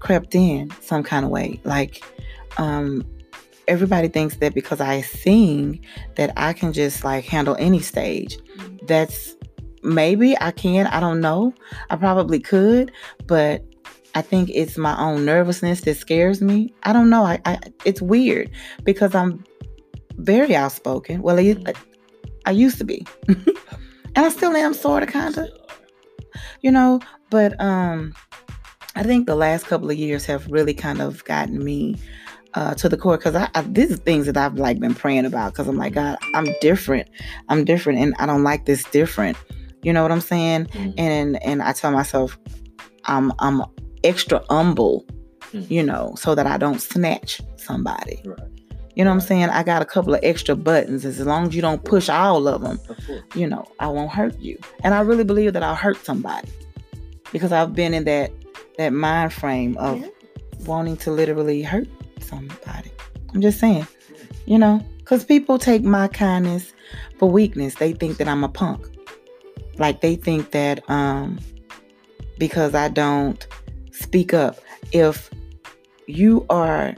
[0.00, 1.60] crept in some kind of way.
[1.64, 2.02] Like
[2.56, 3.04] um
[3.68, 5.84] everybody thinks that because I sing
[6.16, 8.38] that I can just like handle any stage.
[8.84, 9.34] That's
[9.82, 11.52] maybe I can, I don't know.
[11.90, 12.90] I probably could,
[13.26, 13.62] but
[14.14, 16.72] I think it's my own nervousness that scares me.
[16.84, 17.24] I don't know.
[17.24, 18.50] I, I it's weird
[18.84, 19.44] because I'm
[20.16, 21.22] very outspoken.
[21.22, 21.56] Well, I,
[22.46, 23.06] I used to be.
[23.28, 23.46] and
[24.16, 25.48] I still am sort of kind of,
[26.62, 27.00] you know,
[27.30, 28.14] but um
[28.96, 31.96] I think the last couple of years have really kind of gotten me
[32.54, 35.24] uh, to the core because I, I these are things that I've like been praying
[35.26, 37.08] about because I'm like God I'm different
[37.48, 39.36] I'm different and I don't like this different
[39.82, 40.94] you know what I'm saying Mm.
[40.96, 42.38] and and I tell myself
[43.06, 43.62] I'm I'm
[44.04, 45.04] extra humble
[45.52, 45.68] Mm.
[45.70, 48.38] you know so that I don't snatch somebody Right.
[48.94, 51.54] You know what I'm saying I got a couple of extra buttons as long as
[51.54, 52.78] you don't push all of them
[53.34, 54.58] you know, I won't hurt you.
[54.84, 56.48] And I really believe that I'll hurt somebody
[57.32, 58.30] because I've been in that
[58.78, 60.08] that mind frame of Yeah.
[60.66, 61.88] wanting to literally hurt
[62.20, 62.90] somebody.
[63.32, 63.86] I'm just saying,
[64.46, 66.72] you know, because people take my kindness
[67.18, 67.74] for weakness.
[67.76, 68.86] They think that I'm a punk.
[69.78, 71.38] Like they think that um
[72.38, 73.44] because I don't
[73.92, 74.58] speak up.
[74.92, 75.30] If
[76.06, 76.94] you are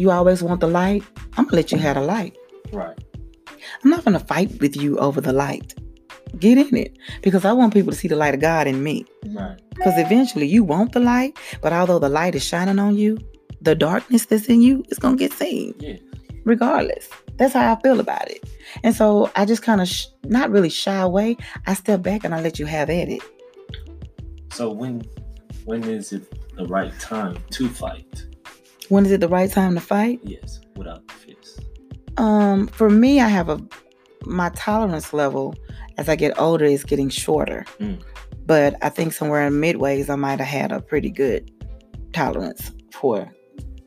[0.00, 1.02] you always want the light,
[1.36, 2.36] I'm gonna let you have the light.
[2.72, 2.98] Right.
[3.84, 5.74] I'm not to fight with you over the light.
[6.38, 9.04] Get in it because I want people to see the light of God in me.
[9.28, 9.58] Right.
[9.70, 13.18] Because eventually you want the light, but although the light is shining on you,
[13.60, 15.96] the darkness that's in you is to get seen Yeah.
[16.44, 17.08] regardless.
[17.36, 18.44] That's how I feel about it.
[18.84, 21.36] And so I just kind of sh- not really shy away.
[21.66, 23.22] I step back and I let you have at it.
[24.52, 25.02] So when
[25.64, 26.24] when is it
[26.56, 28.26] the right time to fight?
[28.90, 30.20] When is it the right time to fight?
[30.24, 31.64] Yes, without the fist.
[32.16, 33.60] Um, for me, I have a
[34.26, 35.54] my tolerance level
[35.96, 37.64] as I get older is getting shorter.
[37.78, 38.02] Mm.
[38.46, 41.50] But I think somewhere in midways I might have had a pretty good
[42.12, 43.32] tolerance for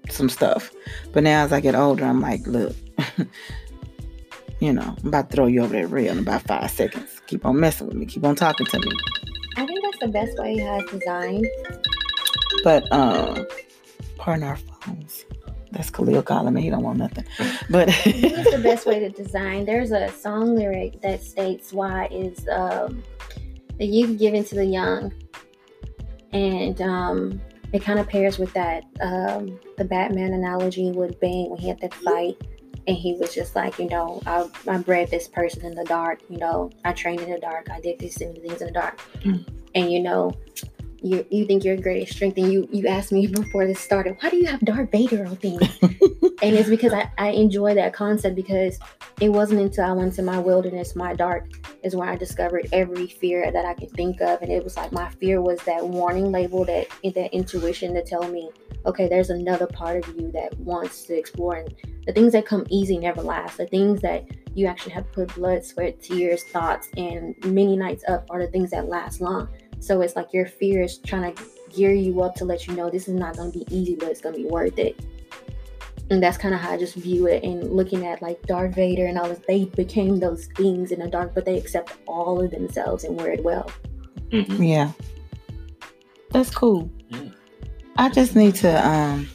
[0.09, 0.71] some stuff.
[1.11, 2.75] But now as I get older, I'm like, look,
[4.59, 7.21] you know, I'm about to throw you over that rail in about five seconds.
[7.27, 8.05] Keep on messing with me.
[8.05, 8.91] Keep on talking to me.
[9.57, 11.45] I think that's the best way he has designed.
[12.63, 13.45] But um,
[14.17, 15.25] pardon our phones.
[15.71, 16.61] That's Khalil calling me.
[16.61, 17.25] He don't want nothing.
[17.69, 18.03] But What's
[18.51, 19.65] the best way to design?
[19.65, 23.01] There's a song lyric that states why is um,
[23.79, 25.11] the youth given to the young,
[26.31, 27.41] and um,
[27.71, 31.79] it kind of pairs with that um, the Batman analogy with Bane when he had
[31.81, 32.37] that fight,
[32.87, 36.19] and he was just like, you know, I, I bred this person in the dark.
[36.29, 37.69] You know, I trained in the dark.
[37.71, 39.45] I did these things in the dark, Mm.
[39.75, 40.31] and you know.
[41.03, 44.29] You, you think your greatest strength, and you you asked me before this started, why
[44.29, 45.61] do you have Darth Vader on things?
[45.81, 48.79] and it's because I, I enjoy that concept because
[49.19, 51.49] it wasn't until I went to my wilderness, my dark,
[51.83, 54.41] is where I discovered every fear that I could think of.
[54.41, 58.27] And it was like my fear was that warning label, that that intuition to tell
[58.27, 58.49] me,
[58.85, 61.55] okay, there's another part of you that wants to explore.
[61.55, 63.57] And the things that come easy never last.
[63.57, 68.03] The things that you actually have to put blood, sweat, tears, thoughts, and many nights
[68.07, 69.49] up are the things that last long.
[69.83, 72.89] So it's like your fear is trying to gear you up to let you know
[72.89, 74.99] this is not going to be easy, but it's going to be worth it
[76.09, 77.43] and that's kind of how I just view it.
[77.43, 81.07] And looking at like Darth Vader and all this, they became those things in the
[81.07, 83.71] dark, but they accept all of themselves and wear it well.
[84.31, 84.67] Mhm.
[84.67, 84.91] yeah.
[86.31, 86.89] That's cool.
[87.09, 87.29] Yeah.
[87.97, 89.27] I just need to um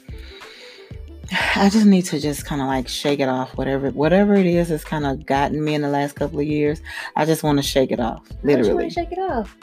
[1.57, 4.69] I just need to just kind of like shake it off whatever whatever it is
[4.69, 6.81] that's kind of gotten me in the last couple of years.
[7.17, 8.75] I just want to shake it off, How do you literally.
[8.75, 9.57] want to shake it off?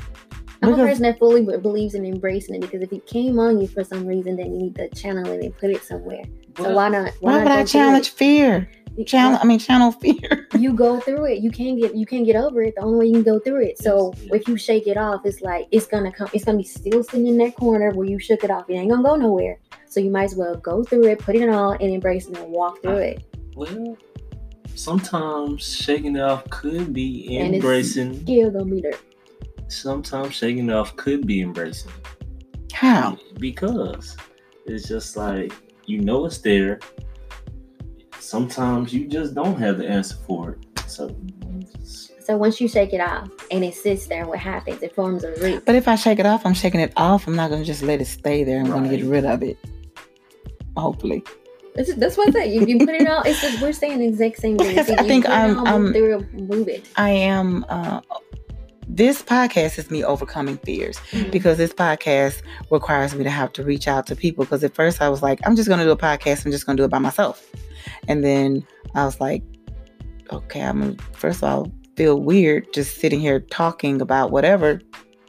[0.62, 3.68] I'm a person that fully believes in embracing it because if it came on you
[3.68, 6.24] for some reason, then you need to channel it and put it somewhere.
[6.58, 7.12] So why not?
[7.20, 8.70] Why not would I challenge fear?
[8.98, 10.48] Uh, channel I mean channel fear.
[10.58, 11.40] you go through it.
[11.40, 12.76] You can't get you can't get over it.
[12.76, 13.78] The only way you can go through it.
[13.78, 16.30] So Yes, if you shake it off, it's like it's gonna come.
[16.34, 18.70] It's gonna be still sitting in that corner where you shook it off.
[18.70, 19.60] It ain't gonna go nowhere.
[19.90, 22.52] So you might as well go through it, put it on, and embrace it and
[22.52, 23.24] walk through it.
[23.56, 23.98] Well,
[24.76, 28.22] sometimes shaking it off could be And it's- embracing.
[28.22, 28.94] Still gonna be there.
[29.68, 31.92] Sometimes shaking off could be embracing.
[32.74, 33.18] How?
[33.40, 34.16] Because
[34.66, 35.54] it's just like
[35.86, 36.80] you know it's there.
[38.20, 40.80] Sometimes you just don't have the answer for it.
[40.90, 41.16] So
[42.20, 44.82] So once you shake it off and it sits there, what happens?
[44.82, 45.64] It forms a root.
[45.66, 47.28] But if I shake it off, I'm shaking it off.
[47.28, 48.60] I'm not gonna just let it stay there.
[48.60, 49.58] I'm gonna get rid of it.
[50.76, 51.24] Hopefully.
[51.76, 52.54] That's, that's what I say.
[52.54, 53.28] You, you put it out.
[53.28, 54.70] It's just we're saying the exact same thing.
[54.70, 56.88] Because I think I'm- out, I'm- move through move it.
[56.96, 58.02] I am uh
[58.96, 61.30] this podcast is me overcoming fears Mhm.
[61.32, 64.46] because this podcast requires me to have to reach out to people.
[64.46, 66.66] Because at first I was like I'm just going to do a podcast I'm just
[66.66, 67.46] going to do it by myself.
[68.08, 69.44] And then I was like
[70.32, 74.82] okay I'm first of all feel weird just sitting here talking about whatever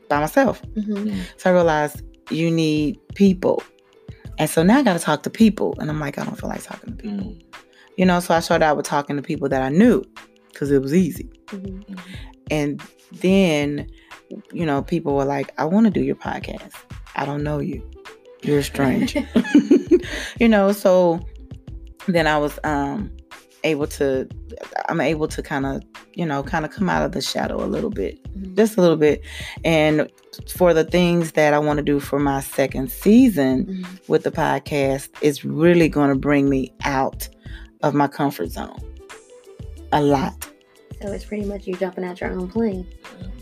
[0.09, 0.63] by myself.
[0.75, 1.21] Mhm.
[1.37, 3.63] so I realized you need people.
[4.39, 6.49] And so now I got to talk to people and I'm like I don't feel
[6.51, 7.19] like talking to people.
[7.33, 7.43] Mm,
[7.97, 10.05] you know so I started out with talking to people that I knew
[10.53, 11.29] because it was easy.
[11.49, 11.99] Mhm.
[12.51, 12.83] And
[13.13, 13.89] then,
[14.53, 16.73] you know, people were like, I want to do your podcast.
[17.15, 17.89] I don't know you.
[18.43, 19.17] You're strange.
[20.41, 21.21] you know, so
[22.07, 23.11] then I was um
[23.65, 24.29] able to
[24.89, 25.83] I'm able to kind of,
[26.15, 28.23] you know, kind of come out of the shadow a little bit.
[28.35, 28.55] Mhm.
[28.57, 29.23] Just a little bit.
[29.65, 30.09] And
[30.55, 34.09] for the things that I want to do for my second season Mhm.
[34.09, 37.29] with the podcast is really going to bring me out
[37.83, 38.77] of my comfort zone.
[39.93, 40.46] A lot.
[41.07, 42.85] So it's pretty much you jumping out your own plane.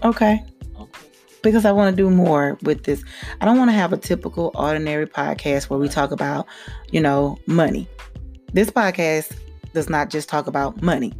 [0.03, 0.45] Okay.
[0.79, 1.09] okay.
[1.43, 3.03] because I want to do more with this.
[3.41, 6.47] I don't want to have a typical ordinary podcast where we talk about,
[6.91, 7.89] you know, money.
[8.53, 9.35] This podcast
[9.73, 11.15] does not just talk about money.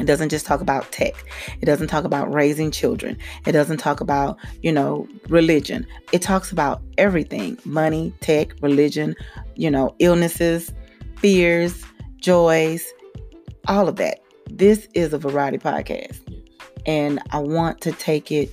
[0.00, 1.14] It doesn't just talk about tech.
[1.60, 3.16] It doesn't talk about raising children.
[3.46, 5.86] It doesn't talk about, you know, religion.
[6.10, 9.14] It talks about everything money, tech, religion,
[9.54, 10.72] you know, illnesses,
[11.18, 11.84] fears,
[12.16, 12.92] joys,
[13.68, 14.18] all of that.
[14.52, 16.40] This is a variety podcast Yes.
[16.86, 18.52] and I want to take it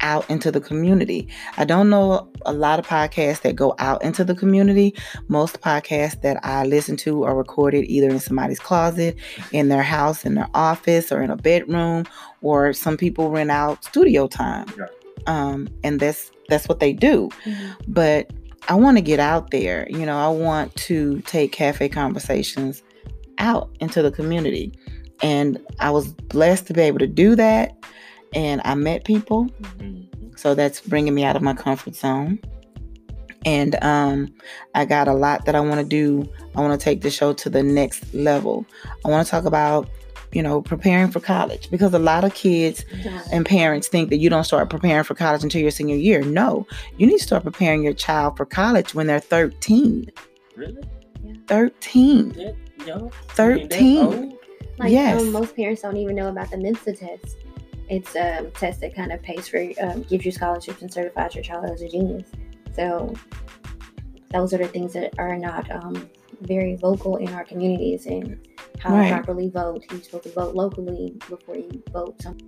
[0.00, 1.26] out into the community.
[1.56, 4.94] I don't know a lot of podcasts that go out into the community.
[5.26, 9.16] Most podcasts that I listen to are recorded either in somebody's closet,
[9.50, 12.04] in their house, in their office, or in a bedroom,
[12.42, 14.66] or some people rent out studio time.
[14.76, 14.90] Right.
[15.26, 17.28] Um, and that's that's what they do.
[17.44, 17.74] Mhm.
[17.88, 18.32] But
[18.68, 19.86] I want to get out there.
[19.90, 22.82] You know, I want to take cafe conversations
[23.38, 24.72] out into the community.
[25.22, 27.76] And I was blessed to be able to do that.
[28.34, 29.48] And I met people.
[29.62, 30.06] Mhm.
[30.38, 32.38] So that's bringing me out of my comfort zone.
[33.44, 34.28] And um,
[34.74, 36.28] I got a lot that I want to do.
[36.54, 38.66] I want to take the show to the next level.
[39.04, 39.88] I want to talk about,
[40.32, 42.84] you know, preparing for college because a lot of kids
[43.32, 46.20] and parents think that you don't start preparing for college until your senior year.
[46.22, 46.66] No,
[46.98, 50.10] you need to start preparing your child for college when they're 13.
[50.56, 50.82] Really?
[51.46, 52.54] 13.
[52.84, 53.12] Young?
[53.38, 54.37] I mean, 13.
[54.78, 55.20] Like Yes.
[55.20, 57.36] um, most parents don't even know about the Mensa test.
[57.88, 61.42] It's a test that kind of pays for, um, gives you scholarships and certifies your
[61.42, 62.28] child as a genius.
[62.74, 63.14] So
[64.30, 66.08] those are the things that are not um,
[66.42, 68.38] very vocal in our communities and
[68.78, 69.08] how Right.
[69.08, 69.84] to properly vote.
[69.90, 72.20] You're supposed to vote locally before you vote.
[72.22, 72.38] Some-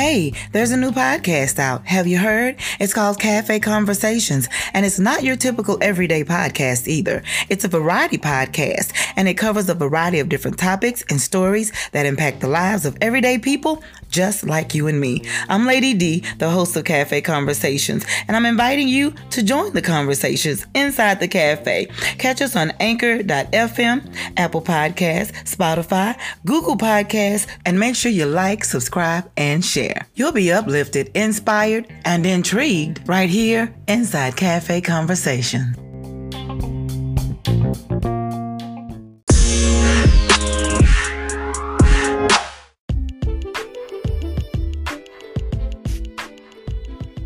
[0.00, 1.86] Hey, there's a new podcast out.
[1.86, 2.56] Have you heard?
[2.80, 7.22] It's called Cafe Conversations, and it's not your typical everyday podcast either.
[7.50, 12.06] It's a variety podcast, and it covers a variety of different topics and stories that
[12.06, 15.22] impact the lives of everyday people just like you and me.
[15.48, 19.82] I'm Lady D, the host of Cafe Conversations, and I'm inviting you to join the
[19.82, 21.88] conversations inside the cafe.
[22.18, 29.30] Catch us on anchor.fm, Apple Podcasts, Spotify, Google Podcasts, and make sure you like, subscribe,
[29.36, 29.89] and share.
[30.14, 35.74] You'll be uplifted, inspired, and intrigued right here inside Cafe Conversation.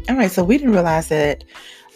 [0.09, 1.44] All right, so we didn't realize that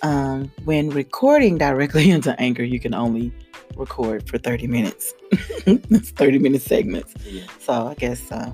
[0.02, 3.33] um, when recording directly into Anchor, you can only
[3.76, 5.14] record for 30 minutes.
[5.66, 7.14] It's 30 minute segments.
[7.24, 7.42] Yeah.
[7.59, 8.52] So I guess uh,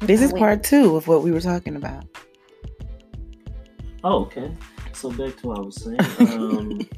[0.00, 2.04] this is part two of what we were talking about.
[4.02, 4.56] Oh, okay.
[4.92, 5.98] So back to what I was saying.
[6.40, 6.88] Um,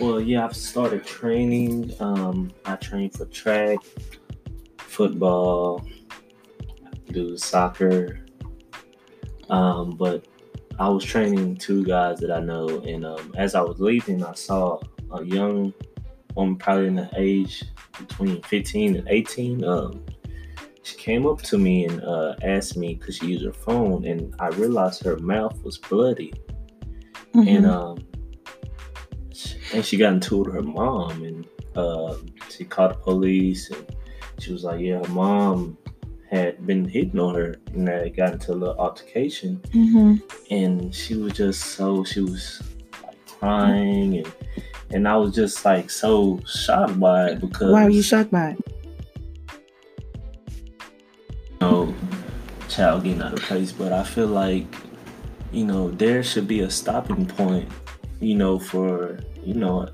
[0.00, 1.92] well, yeah, I've started training.
[2.00, 3.78] Um, I train for track,
[4.78, 5.86] football,
[7.08, 8.24] do soccer.
[9.50, 10.26] Um, but
[10.78, 14.32] I was training two guys that I know, and um, as I was leaving, I
[14.32, 14.80] saw
[15.12, 15.74] a young
[16.34, 17.64] woman, probably in the age
[17.98, 19.64] between 15 and 18.
[19.64, 20.04] Um,
[20.82, 24.34] she came up to me and uh, asked me could she use her phone, and
[24.38, 26.32] I realized her mouth was bloody,
[27.34, 27.70] and Mhm.
[27.70, 27.98] um,
[29.32, 32.14] she, and she got into it with her mom, and uh,
[32.50, 33.84] she called the police, and
[34.38, 35.76] she was like, "Yeah, her mom
[36.30, 40.20] had been hitting on her, and they got into a little altercation." Mhm.
[40.50, 42.60] and she was just so she was
[43.02, 44.32] like crying and
[44.90, 48.50] and I was just like so shocked by it because Why were you shocked by
[48.50, 48.58] it?
[51.62, 51.94] Know
[52.68, 54.66] child getting out of place but I feel like
[55.52, 57.68] you know there should be a stopping point
[58.20, 59.88] you know for you know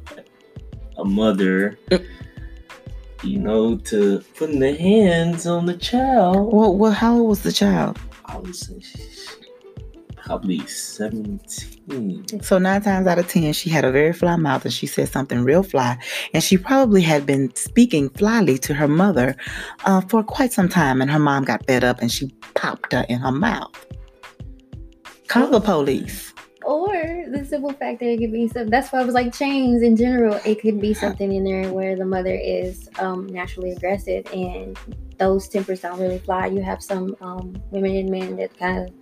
[0.96, 1.78] a mother
[3.22, 7.52] you know to putting their hands on the child Well, well, how old was the
[7.52, 7.98] child?
[8.24, 8.80] I would say
[10.28, 14.64] she's probably 17 So nine times out of ten, she had a very fly mouth,
[14.64, 15.98] and she said something real fly,
[16.34, 19.36] and she probably had been speaking flyly to her mother
[19.84, 23.06] uh, for quite some time, and her mom got fed up, and she popped her
[23.08, 23.86] in her mouth.
[25.28, 26.34] Call the police.
[26.64, 26.88] Or
[27.30, 28.70] the simple fact that it could be something.
[28.70, 30.38] That's why I was like chains in general.
[30.44, 34.76] It could be something in there where the mother is um, naturally aggressive and
[35.18, 36.46] those tempers don't really fly.
[36.46, 38.94] You have some um, women and men that kind of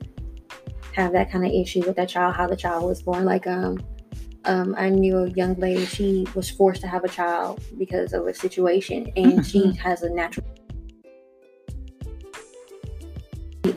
[0.96, 3.26] have that kind of issue with that child, how the child was born.
[3.26, 3.78] Like um,
[4.46, 5.84] um, I knew a young lady.
[5.84, 10.08] She was forced to have a child because of a situation, and she has a
[10.08, 10.46] natural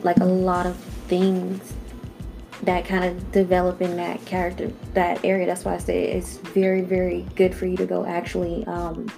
[0.02, 0.76] like a lot of
[1.08, 1.74] things
[2.62, 6.80] that kind of develop in that character that area that's why i say it's very
[6.80, 9.10] very good for you to go actually um,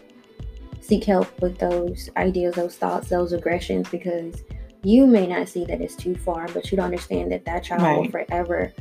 [0.81, 4.43] seek help with those ideas those thoughts those aggressions because
[4.85, 7.83] you may not see that it's too far but you don't understand that that child
[8.05, 8.73] will forever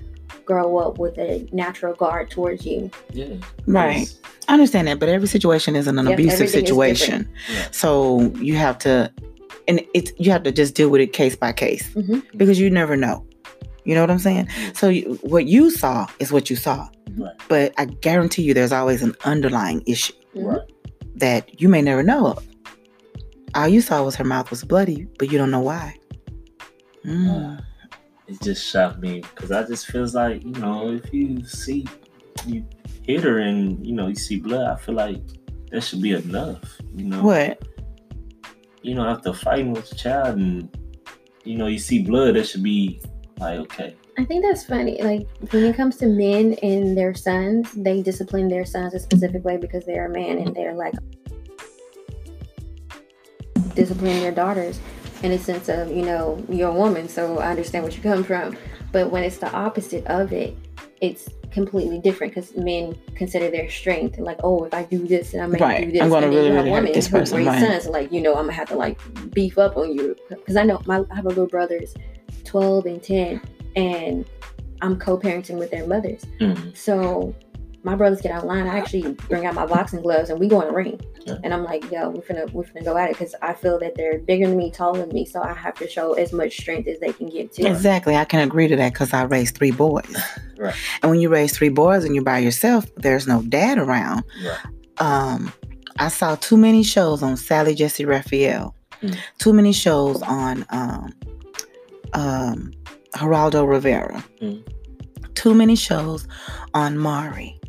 [0.46, 3.36] grow up with a natural guard towards you yeah
[3.68, 4.12] Right.
[4.48, 7.30] I understand that, but every situation isn't an Yes, abusive situation.
[7.54, 7.68] Yeah.
[7.72, 9.10] So you have to,
[9.68, 12.24] and it's you have to just deal with it case by case Mhm.
[12.36, 13.24] because you never know.
[13.86, 14.48] You know what I'm saying?
[14.74, 17.32] So you, what you saw is what you saw, Right.
[17.48, 20.46] but I guarantee you, there's always an underlying issue Mhm.
[20.46, 20.62] Right.
[21.16, 22.46] that you may never know of.
[23.56, 25.96] All you saw was her mouth was bloody, but you don't know why.
[27.06, 27.60] Mm.
[28.28, 31.88] it just shocked me because I just feels like you know if you see
[32.46, 32.64] you
[33.04, 35.20] hit her and you know you see blood, I feel like
[35.72, 36.64] that should be enough.
[36.95, 37.62] You know, What?
[38.84, 40.70] you know after fighting with the child and
[41.43, 43.02] you know you see blood, that should be
[43.39, 45.02] like okay, I think that's funny.
[45.02, 49.43] Like when it comes to men and their sons, they discipline their sons a specific
[49.43, 50.93] way because they're a man and they're like
[53.82, 54.79] discipline their daughters
[55.23, 58.23] in a sense of, you know, you're a woman, so I understand where you come
[58.23, 58.55] from.
[58.91, 60.55] But when it's the opposite of it,
[60.99, 65.41] it's completely different because men consider their strength like, oh, if I do this and
[65.41, 65.86] I may Right.
[65.86, 68.34] do this, I'm and then really, really hurt this person, raise sons like, you know,
[68.36, 68.99] I'm gonna have to like
[69.34, 71.93] beef up on you because I know my I have a little brothers,
[72.45, 73.41] twelve and ten,
[73.75, 74.25] and
[74.82, 76.23] I'm co-parenting with their mothers.
[76.39, 76.75] Mhm.
[76.75, 77.34] So
[77.84, 80.67] my brothers get online, I actually bring out my boxing gloves and we go in
[80.67, 80.99] the ring.
[81.25, 81.38] Yeah.
[81.43, 83.95] And I'm like, yo, we're gonna we're gonna go at it because I feel that
[83.95, 86.88] they're bigger than me, taller than me, so I have to show as much strength
[86.88, 87.65] as they can get to.
[87.65, 88.15] Exactly.
[88.15, 90.15] I can agree to that because I raised three boys.
[90.57, 90.75] Right.
[91.01, 94.23] And when you raise three boys and you're by yourself, there's no dad around.
[94.45, 94.59] Right.
[94.99, 95.51] Um,
[95.97, 99.17] I saw too many shows on Sally Jessy Raphael, Mm.
[99.39, 101.13] too many shows on um,
[102.13, 102.71] um,
[103.15, 104.63] Geraldo Rivera, Mm.
[105.34, 106.27] too many shows
[106.75, 107.59] on Maury,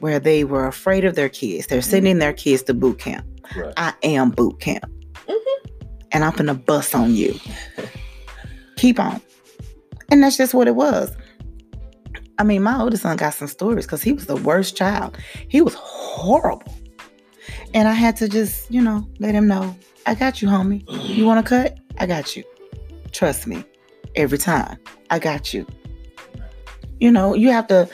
[0.00, 1.66] where they were afraid of their kids.
[1.66, 3.26] They're sending their kids to boot camp.
[3.56, 3.72] Right.
[3.76, 4.84] I am boot camp.
[5.26, 5.80] Mhm.
[6.12, 7.38] And I'm gonna bust on you.
[8.76, 9.20] Keep on.
[10.10, 11.10] And that's just what it was.
[12.38, 15.16] I mean, my oldest son got some stories because he was the worst child.
[15.48, 16.72] He was horrible.
[17.74, 19.76] And I had to just, you know, let him know,
[20.06, 20.84] I got you, homie.
[20.88, 21.78] You wanna cut?
[21.98, 22.44] I got you.
[23.12, 23.64] Trust me.
[24.14, 24.78] Every time.
[25.10, 25.66] I got you.
[27.00, 27.88] You know, you have to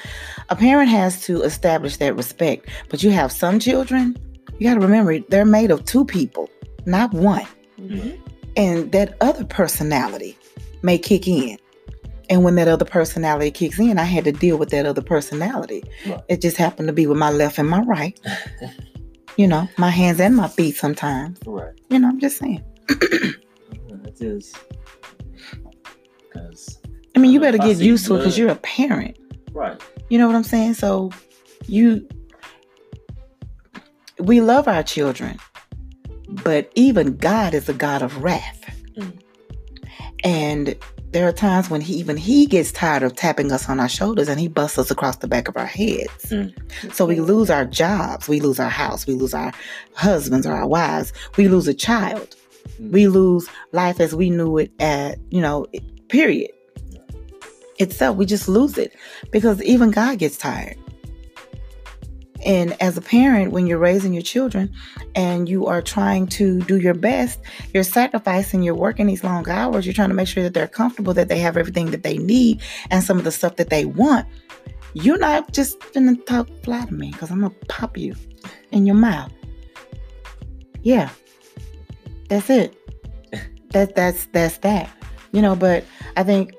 [0.51, 2.69] a parent has to establish that respect.
[2.89, 4.17] But you have some children,
[4.59, 6.49] you gotta remember they're made of two people,
[6.87, 7.47] not one
[7.81, 8.19] Mhm.
[8.57, 10.37] and that other personality
[10.83, 11.57] may kick in.
[12.31, 15.83] And when that other personality kicks in, I had to deal with that other personality.
[16.07, 16.21] Right.
[16.29, 18.19] It just happened to be with my left and my right.
[19.37, 21.41] You know, my hands and my feet sometimes.
[21.45, 21.73] right.
[21.91, 22.63] You know, I'm just saying.
[24.07, 24.53] It is
[27.17, 29.17] I mean, you better get used to it because you're a parent.
[29.55, 29.81] Right.
[30.11, 30.75] You know what I'm saying?
[30.75, 31.11] So
[31.67, 32.07] you
[34.19, 35.39] we love our children,
[36.29, 38.61] but even God is a God of wrath.
[38.97, 39.21] Mm.
[40.23, 40.77] And
[41.11, 44.29] there are times when he even he gets tired of tapping us on our shoulders
[44.29, 46.27] and he busts us across the back of our heads.
[46.27, 46.93] Mm.
[46.93, 49.53] So we lose our jobs, we lose our house, we lose our
[49.95, 52.37] husbands or our wives, we lose a child.
[52.81, 52.91] Mm.
[52.91, 55.67] We lose life as we knew it at, you know,
[56.09, 56.51] period.
[57.79, 58.95] Itself, we just lose it
[59.31, 60.77] because even God gets tired.
[62.45, 64.73] And as a parent, when you're raising your children
[65.15, 67.41] and you are trying to do your best,
[67.73, 71.15] you're sacrificing, you're working these long hours, you're trying to make sure that they're comfortable,
[71.15, 72.61] that they have everything that they need
[72.91, 74.27] and some of the stuff that they want.
[74.93, 78.15] You're not just gonna talk flat to me because I'm gonna pop you
[78.73, 79.33] in your mouth.
[80.83, 81.11] Yeah.
[82.29, 82.77] That's it.
[83.71, 84.89] That that's that's that.
[85.33, 85.85] You know, but
[86.17, 86.55] I think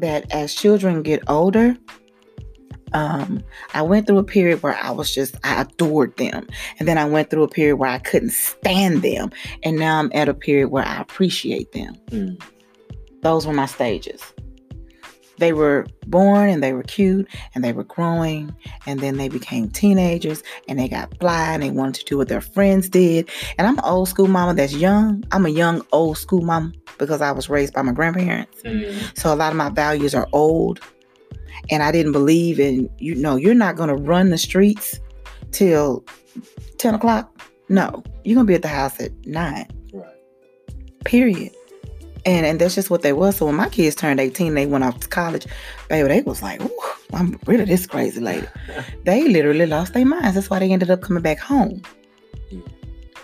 [0.00, 1.76] that as children get older,
[2.92, 3.42] um,
[3.74, 6.46] I went through a period where I was just I adored them,
[6.78, 9.30] and then I went through a period where I couldn't stand them,
[9.62, 11.94] and now I'm at a period where I appreciate them.
[12.10, 12.40] Mm.
[13.22, 14.22] Those were my stages.
[15.38, 18.54] They were born and they were cute and they were growing,
[18.86, 22.28] and then they became teenagers and they got fly and they wanted to do what
[22.28, 23.28] their friends did.
[23.58, 25.24] And I'm an old school mama that's young.
[25.32, 28.62] I'm a young old school mama because I was raised by my grandparents.
[28.62, 29.18] Mm.
[29.18, 30.80] So a lot of my values are old.
[31.70, 35.00] And I didn't believe in, you know, you're not going to run the streets
[35.50, 36.04] till
[36.78, 37.32] 10 o'clock.
[37.68, 40.06] No, you're going to be at the house at 9, Right.
[41.04, 41.50] period.
[42.26, 43.36] And and that's just what they was.
[43.36, 45.46] So when my kids turned 18, they went off to college,
[45.88, 46.80] baby, they was like, Ooh,
[47.14, 48.46] I'm rid of this crazy lady.
[49.04, 50.34] They literally lost their minds.
[50.34, 51.80] That's why they ended up coming back home.
[52.50, 52.60] Yeah.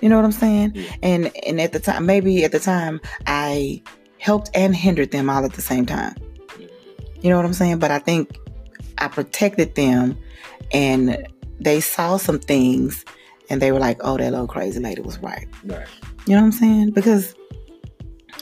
[0.00, 0.72] You know what I'm saying?
[0.74, 0.94] Yeah.
[1.02, 3.82] And and at the time, maybe at the time, I
[4.18, 6.14] helped and hindered them all at the same time.
[7.20, 7.80] You know what I'm saying?
[7.80, 8.38] But I think
[8.98, 10.16] I protected them
[10.72, 11.26] and
[11.60, 13.04] they saw some things
[13.50, 15.48] and they were like, oh, that little crazy lady was right.
[15.64, 15.86] Right.
[16.26, 16.90] You know what I'm saying?
[16.92, 17.34] Because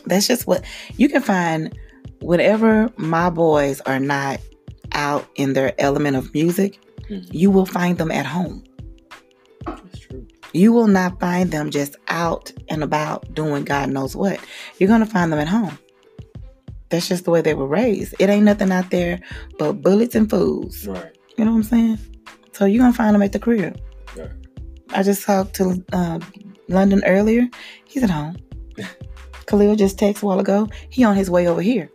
[0.07, 0.65] that's just what
[0.97, 1.77] you can find
[2.21, 4.41] whenever my boys are not
[4.93, 6.79] out in their element of music,
[7.09, 7.29] Mhm.
[7.33, 8.63] you will find them at home.
[9.67, 10.27] That's true.
[10.53, 14.41] You will not find them just out and about doing God knows what.
[14.79, 15.79] You're going to find them at home.
[16.89, 18.15] That's just the way they were raised.
[18.19, 19.21] It ain't nothing out there
[19.59, 20.87] but bullets and fools.
[20.87, 21.17] Right.
[21.37, 21.99] You know what I'm saying?
[22.53, 23.81] So you're going to find them at the crib.
[24.17, 24.31] Right.
[24.91, 26.19] I just talked to uh,
[26.69, 27.49] London earlier.
[27.85, 28.37] He's at home.
[29.51, 30.69] Khalil just texted a while ago.
[30.89, 31.91] He on his way over here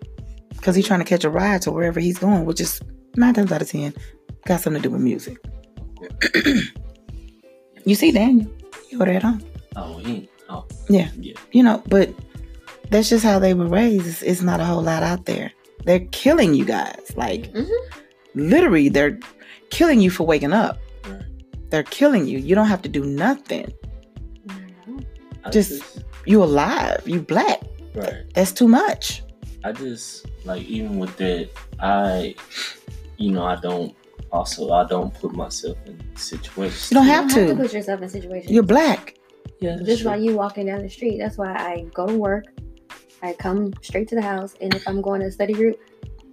[0.50, 2.82] because he's trying to catch a ride to wherever he's going, which is
[3.16, 3.94] nine times out of ten
[4.46, 5.38] got something to do with music.
[7.86, 8.52] you see Daniel,
[8.90, 9.42] he over there at home.
[9.76, 10.30] Oh, he.
[10.50, 10.66] Oh.
[10.90, 11.10] Yeah.
[11.20, 11.34] Yeah.
[11.52, 12.14] You know, but
[12.92, 14.06] that's just how they were raised.
[14.08, 15.52] It's, it's not a whole lot out there.
[15.86, 17.12] They're killing you guys.
[17.16, 17.70] Like Mhm.
[18.36, 19.18] literally, they're
[19.72, 20.78] killing you for waking up.
[21.08, 21.22] Right.
[21.70, 22.38] They're killing you.
[22.38, 23.72] You don't have to do nothing.
[25.44, 27.02] I Just- You alive.
[27.06, 27.62] You black.
[27.94, 28.24] right.
[28.34, 29.24] That's too much.
[29.64, 31.50] I just like even with that,
[31.80, 32.36] I,
[33.18, 33.96] you know, I don't.
[34.32, 36.92] Also, I don't put myself in situations.
[36.92, 37.56] You don't You have don't have to.
[37.56, 38.52] to put yourself in situations.
[38.52, 39.16] You're black.
[39.62, 40.12] Yeah, Just true.
[40.12, 41.18] while you walking down the street.
[41.20, 42.46] That's why I go to work.
[43.24, 45.80] I come straight to the house, and if I'm going to a study group,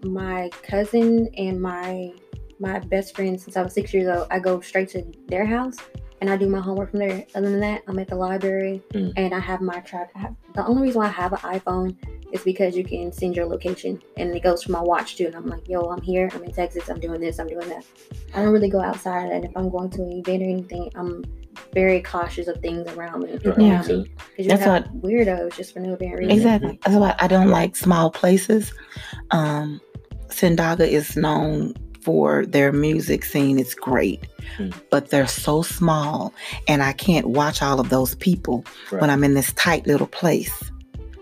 [0.04, 2.12] my cousin and my
[2.58, 4.26] my best friend since I was six years old.
[4.30, 5.76] I go straight to their house
[6.22, 7.26] and I do my homework from there.
[7.34, 9.12] Other than that, I'm at the library Mm.
[9.16, 10.12] and I have my track.
[10.14, 11.96] I have, the only reason why I have an iPhone
[12.32, 15.26] is because you can send your location and it goes from my watch too.
[15.26, 16.30] And I'm like, yo, I'm here.
[16.32, 16.88] I'm in Texas.
[16.88, 17.40] I'm doing this.
[17.40, 17.84] I'm doing that.
[18.34, 19.32] I don't really go outside.
[19.32, 21.24] And if I'm going to an event or anything, I'm
[21.74, 23.32] very cautious of things around me.
[23.32, 23.82] and Yeah.
[23.82, 24.06] Because
[24.38, 26.36] you That's have weirdos just for no apparent reason.
[26.36, 26.78] Exactly.
[26.84, 28.72] That's why I don't like small places.
[29.32, 29.80] Um,
[30.28, 33.58] Sindaga is known for their music scene.
[33.58, 34.26] It's great,
[34.56, 34.70] Hmm.
[34.90, 36.32] but they're so small,
[36.68, 40.52] and I can't watch all of those people when I'm in this tight little place.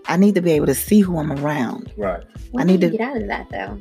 [0.06, 1.92] I need to be able to see who I'm around.
[1.96, 2.22] Right.
[2.50, 3.78] When I do need you to- get out of that though?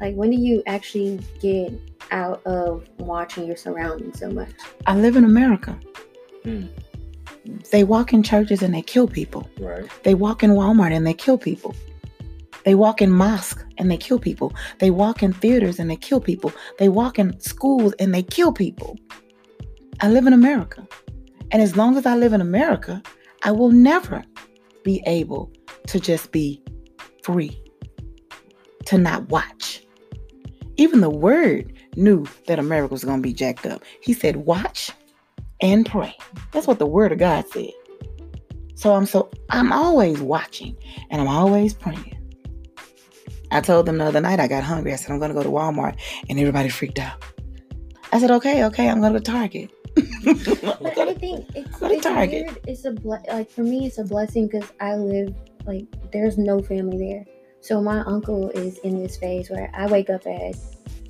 [0.00, 1.72] Like when do you actually get
[2.10, 4.50] out of watching your surroundings so much?
[4.86, 5.78] I live in America.
[6.44, 6.66] Hmm.
[7.70, 9.48] They walk in churches and they kill people.
[9.58, 9.86] Right.
[10.02, 11.74] They walk in Walmart and they kill people.
[12.68, 14.52] They walk in mosques and they kill people.
[14.78, 16.52] They walk in theaters and they kill people.
[16.78, 18.98] They walk in schools and they kill people.
[20.02, 20.86] I live in America.
[21.50, 23.02] And as long as I live in America,
[23.42, 24.22] I will never
[24.84, 25.50] be able
[25.86, 26.62] to just be
[27.22, 27.58] free,
[28.84, 29.82] to not watch.
[30.76, 33.82] Even the word knew that America was going to be jacked up.
[34.02, 34.90] He said, watch
[35.62, 36.14] and pray.
[36.52, 37.70] That's what the word of God said.
[38.74, 40.76] So I'm so I'm always watching
[41.10, 42.17] and I'm always praying.
[43.50, 44.92] I told them the other night I got hungry.
[44.92, 45.96] I said I'm gonna go to Walmart
[46.28, 47.22] and everybody freaked out.
[48.12, 49.70] I said, okay, okay, I'm gonna go to Target.
[50.24, 52.46] But I think it's, to it's Target.
[52.46, 52.60] weird.
[52.66, 55.34] It's a ble- like for me, it's a blessing because I live
[55.66, 57.24] like there's no family there.
[57.60, 60.54] So my uncle is in this phase where I wake up at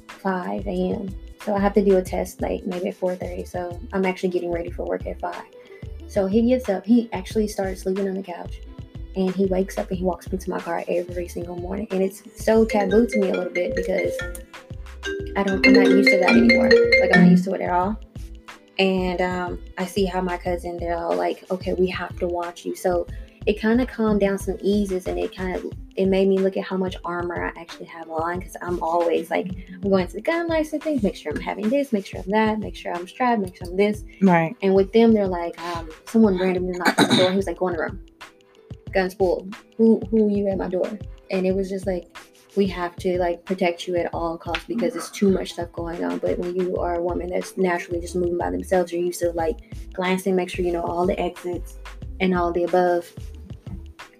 [0.09, 1.09] 5 a.m.
[1.45, 3.47] So I have to do a test like maybe at 4:30.
[3.47, 5.34] So I'm actually getting ready for work at 5.
[6.07, 6.86] So he gets up.
[6.86, 8.61] He actually started sleeping on the couch,
[9.18, 11.88] and he wakes up and he walks me to my car every single morning.
[11.90, 14.12] And it's so taboo to me a little bit because
[15.36, 15.66] I don't.
[15.66, 16.70] I'm not used to that anymore.
[17.00, 17.98] Like I'm not used to it at all
[18.78, 22.64] and um, I see how my cousin they're all like, okay, we have to watch
[22.64, 22.76] you.
[22.76, 23.06] So
[23.46, 26.56] it kind of calmed down some eases, and it kind of it made me look
[26.56, 30.14] at how much armor I actually have on because I'm always like I'm going to
[30.14, 32.92] the gun license things, make sure I'm having this, make sure I'm that, make sure
[32.92, 34.04] I'm strapped, make sure I'm this.
[34.22, 34.54] right.
[34.62, 37.30] And with them, they're like, um, someone randomly knocked on the door.
[37.30, 38.00] He was like, go in the room,
[38.93, 39.55] guns pulled.
[39.76, 40.99] Who who you at my door?
[41.30, 42.16] And it was just like
[42.57, 46.03] we have to like protect you at all costs because it's too much stuff going
[46.05, 46.18] on.
[46.18, 49.30] But when you are a woman that's naturally just moving by themselves, you're used to
[49.32, 49.59] like
[49.93, 51.76] glancing, make sure you know all the exits
[52.20, 53.07] and all the above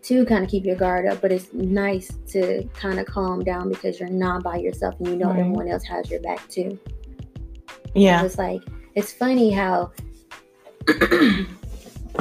[0.03, 1.21] to kind of keep your guard up.
[1.21, 5.17] But it's nice to kind of calm down because you're not by yourself and you
[5.17, 5.41] know Right.
[5.41, 6.79] everyone else has your back too.
[7.95, 8.23] Yeah.
[8.25, 8.63] It's like
[8.95, 9.91] it's funny how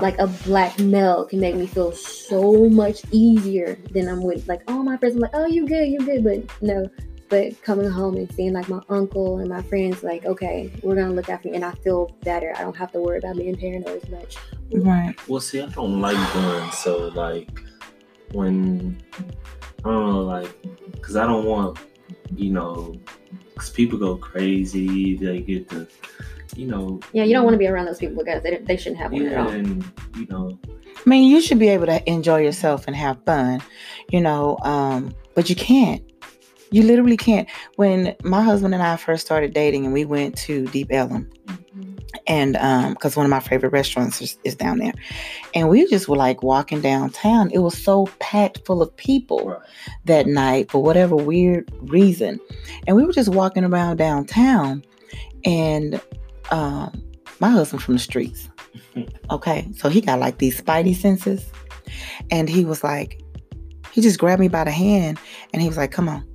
[0.02, 4.62] like a black male can make me feel so much easier than I'm with like
[4.68, 5.16] all my friends.
[5.16, 6.90] I'm like, oh, you good, you good, but no.
[7.30, 11.14] But coming home and seeing like my uncle and my friends, like, okay, we're gonna
[11.14, 12.54] look after me, and I feel better.
[12.56, 14.38] I don't have to worry about being paranoid as much.
[14.72, 15.14] Right.
[15.28, 17.50] Well, see, I don't like guns, so like
[18.32, 19.02] when
[19.84, 20.56] I don't know, like,
[21.02, 21.80] cause I don't want,
[22.34, 22.96] you know,
[23.56, 25.18] cause people go crazy.
[25.18, 25.88] They get the,
[26.58, 27.00] you know.
[27.14, 29.26] Yeah, you don't want to be around those people because they, they shouldn't have one
[29.26, 29.50] at Yeah, all.
[29.50, 29.84] and
[30.16, 30.58] you know,
[31.06, 33.62] I mean, you should be able to enjoy yourself and have fun,
[34.12, 36.04] you know, um, but you can't.
[36.72, 37.48] You literally can't.
[37.78, 42.00] When my husband and I first started dating and we went to Deep Ellum, Mhm.
[42.28, 44.94] and um because one of my favorite restaurants is, is down there
[45.54, 49.60] and we just were like walking downtown it was so packed full of people right,
[50.06, 52.40] that night for whatever weird reason
[52.88, 54.84] and we were just walking around downtown
[55.46, 56.02] and
[56.52, 57.02] um
[57.40, 58.50] my husband from the streets
[59.32, 59.68] okay?
[59.76, 61.46] So he got like these spidey senses
[62.32, 63.22] and he was like
[63.92, 65.20] he just grabbed me by the hand
[65.54, 66.26] and he was like come on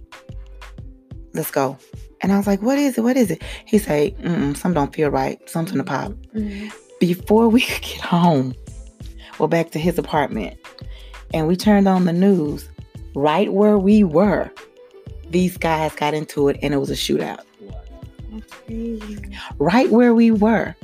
[1.35, 1.79] let's go.
[2.21, 3.01] And i was like what is it?
[3.03, 3.43] What is it?
[3.65, 6.13] He said Mm-mm, something don't feel right something to pop.
[6.35, 6.73] Mhm.
[7.01, 8.55] before we could get home,
[9.39, 10.57] well, back to his apartment,
[11.35, 12.69] and we turned on the news,
[13.17, 14.51] right where we were,
[15.31, 17.41] these guys got into it and it was a shootout.
[19.59, 20.75] Right where we were.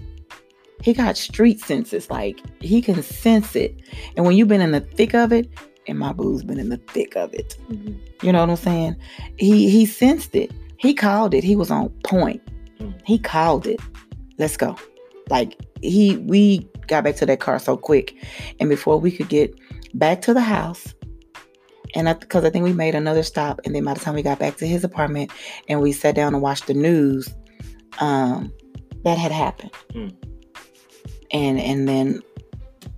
[0.83, 3.75] He got street senses, like he can sense it.
[4.17, 5.49] And when you've been in the thick of it,
[5.89, 7.97] and my boo's been in the thick of it, Mhm.
[8.23, 8.97] you know what I'm saying?
[9.39, 10.53] He he sensed it.
[10.77, 11.43] He called it.
[11.43, 12.41] He was on point.
[12.79, 12.95] Mm.
[13.05, 13.81] He called it.
[14.39, 14.77] Let's go.
[15.31, 18.15] Like he we got back to that car so quick.
[18.61, 19.53] And before we could get
[19.95, 20.95] back to the house,
[21.95, 24.23] and I because I think we made another stop, and then by the time we
[24.23, 25.31] got back to his apartment
[25.69, 27.29] and we sat down and watched the news,
[28.01, 28.53] um,
[29.05, 29.73] that had happened.
[29.91, 30.15] Mm.
[31.31, 32.23] And and then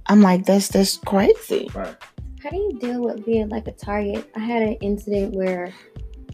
[0.07, 1.71] I'm like, that's that's crazy.
[1.75, 1.97] right,
[2.43, 4.31] How do you deal with being like a target?
[4.37, 5.73] I had an incident where,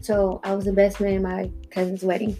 [0.01, 2.37] so I was the best man at my cousin's wedding,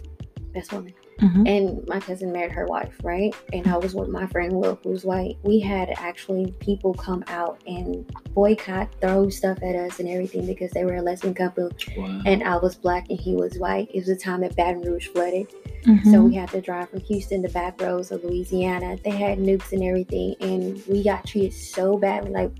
[0.52, 0.94] best woman.
[1.18, 1.48] Mhm.
[1.48, 3.34] And my cousin married her wife, right?
[3.52, 5.36] And I was with my friend Will, who's white.
[5.42, 8.04] We had actually people come out and
[8.34, 11.70] boycott, throw stuff at us and everything because they were a lesbian couple.
[11.96, 12.22] Wow.
[12.24, 13.90] And I was black and he was white.
[13.92, 15.48] It was the time that Baton Rouge flooded.
[15.84, 16.12] Mhm.
[16.12, 18.96] So we had to drive from Houston to back roads of Louisiana.
[19.04, 22.30] They had nukes and everything, and we got treated so badly.
[22.30, 22.50] Like,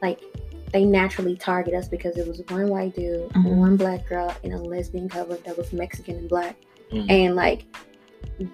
[0.00, 0.20] like
[0.72, 3.56] they naturally target us because it was one white dude, Mhm.
[3.56, 6.56] one black girl, and a lesbian couple that was Mexican and black.
[6.92, 7.10] Mhm.
[7.10, 7.64] And like,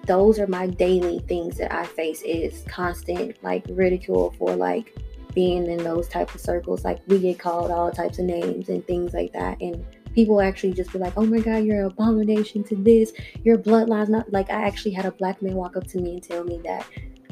[0.05, 4.97] those are my daily things that I face is constant like ridicule for like
[5.33, 6.83] being in those type of circles.
[6.83, 10.73] Like we get called all types of names and things like that, and people actually
[10.73, 13.13] just be like, "Oh my God, you're an abomination to this.
[13.43, 16.23] Your bloodline's not." Like I actually had a black man walk up to me and
[16.23, 16.85] tell me that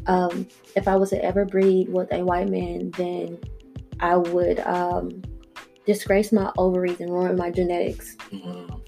[0.07, 3.39] um, if I was to ever breed with a white man, then
[3.99, 5.23] I would um,
[5.85, 8.15] disgrace my ovaries and ruin my genetics.
[8.31, 8.81] Mhm.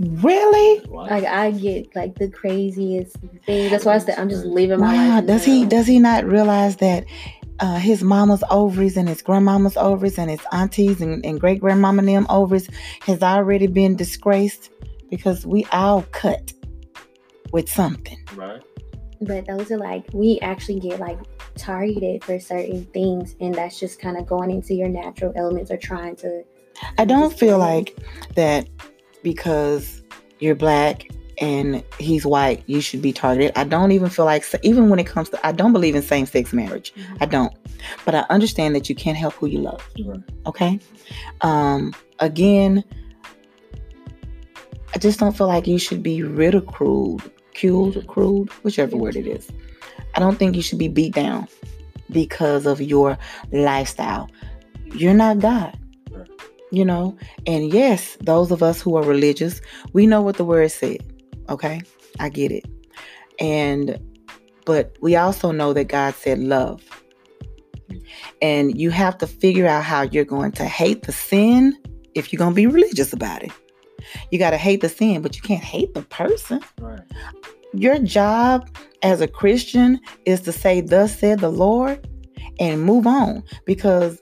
[0.00, 0.80] Really?
[0.86, 3.70] Like I get like the craziest thing.
[3.70, 4.94] That's why I said I'm just living my.
[4.94, 5.18] Wow.
[5.18, 7.04] in Does he does he not realize that
[7.60, 12.02] uh, his mama's ovaries and his grandmama's ovaries and his aunties and, and great grandmama
[12.02, 12.68] them ovaries
[13.02, 14.70] has already been disgraced
[15.10, 16.54] because we all cut
[17.52, 18.18] with something.
[18.34, 18.62] right.
[19.20, 21.18] But those are like we actually get like
[21.56, 25.76] targeted for certain things, and that's just kind of going into your natural elements or
[25.76, 26.42] trying to.
[26.96, 27.94] I don't feel like
[28.34, 28.66] that
[29.22, 30.02] because
[30.38, 31.08] you're black
[31.38, 33.52] and he's white, you should be targeted.
[33.56, 36.26] I don't even feel like, even when it comes to, I don't believe in same
[36.26, 36.92] sex marriage.
[37.20, 37.52] I don't.
[38.04, 39.86] But I understand that you can't help who you love.
[40.04, 40.20] Right.
[40.46, 40.78] Okay.
[41.40, 42.84] Um, again,
[44.94, 49.26] I just don't feel like you should be ridiculed, cued, or crude, whichever word it
[49.26, 49.48] is.
[50.14, 51.48] I don't think you should be beat down
[52.10, 53.16] because of your
[53.52, 54.28] lifestyle.
[54.86, 55.78] You're not God.
[56.70, 57.16] You know,
[57.46, 59.60] and yes, those of us who are religious,
[59.92, 60.98] we know what the word said.
[61.48, 61.80] Okay,
[62.20, 62.64] I get it.
[63.40, 63.98] And,
[64.66, 66.82] but we also know that God said love.
[68.40, 71.76] And you have to figure out how you're going to hate the sin
[72.14, 73.50] if you're going to be religious about it.
[74.30, 76.60] You got to hate the sin, but you can't hate the person.
[76.80, 77.00] Right.
[77.72, 78.68] Your job
[79.02, 82.06] as a Christian is to say, Thus said the Lord,
[82.58, 84.18] and move on because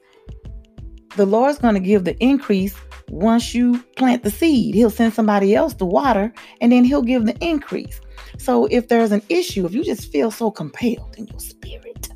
[1.16, 2.74] the Lord's going to give the increase
[3.10, 4.74] once you plant the seed.
[4.74, 8.00] He'll send somebody else to water, and then He'll give the increase.
[8.38, 12.08] So if there's an issue, if you just feel so compelled in your spirit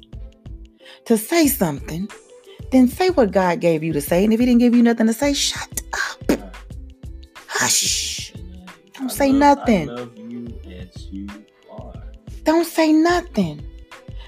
[1.07, 2.09] to say something,
[2.71, 4.25] then say what God gave you to say.
[4.25, 5.83] And if He didn't give you nothing to say, shut
[6.31, 6.55] up.
[7.49, 8.33] Hush.
[8.95, 9.91] Don't say love- nothing.
[9.91, 11.29] I love you as you
[11.71, 12.03] are.
[12.45, 13.65] Don't say nothing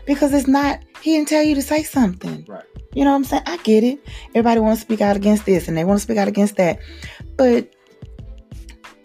[0.06, 2.44] because it's not, He didn't tell you to say something.
[2.48, 2.64] Right.
[2.94, 3.42] You know what I'm saying?
[3.46, 3.98] I get it.
[4.30, 6.78] Everybody wants to speak out against this and they want to speak out against that.
[7.36, 7.72] But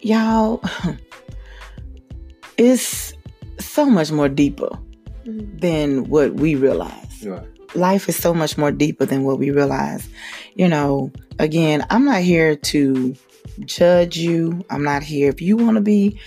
[0.00, 0.62] y'all,
[2.56, 3.12] it's
[3.58, 4.70] so much more deeper
[5.26, 5.60] Mhm.
[5.60, 7.24] than what we realize.
[7.26, 7.42] Right.
[7.74, 10.08] Life is so much more deeper than what we realize.
[10.54, 13.14] You know, again, I'm not here to
[13.64, 14.64] judge you.
[14.70, 16.18] I'm not here if you want to be,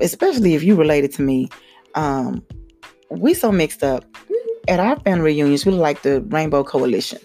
[0.00, 1.48] especially if you related to me.
[1.94, 2.42] Um,
[3.10, 4.04] we so mixed up.
[4.70, 7.18] At our family reunions, we look like the Rainbow Coalition.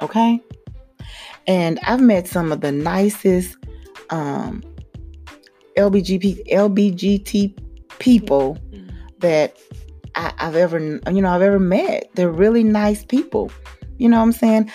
[0.00, 0.40] Okay?
[1.46, 3.56] And I've met some of the nicest
[4.10, 4.62] um
[5.76, 7.54] LBGP LBGT
[7.98, 8.90] people Mhm.
[9.18, 9.56] that
[10.14, 12.10] I, I've ever you know I've ever met.
[12.14, 13.50] They're really nice people.
[13.98, 14.70] You know what I'm saying?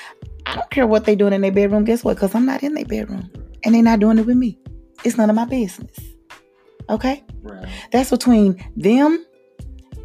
[0.46, 1.84] I don't care what they're doing in their bedroom.
[1.86, 2.16] Guess what?
[2.16, 3.30] Because I'm not in their bedroom.
[3.64, 4.58] And they're not doing it with me.
[5.04, 5.98] It's none of my business.
[6.90, 7.24] Okay?
[7.44, 7.68] Right.
[7.92, 9.26] That's between them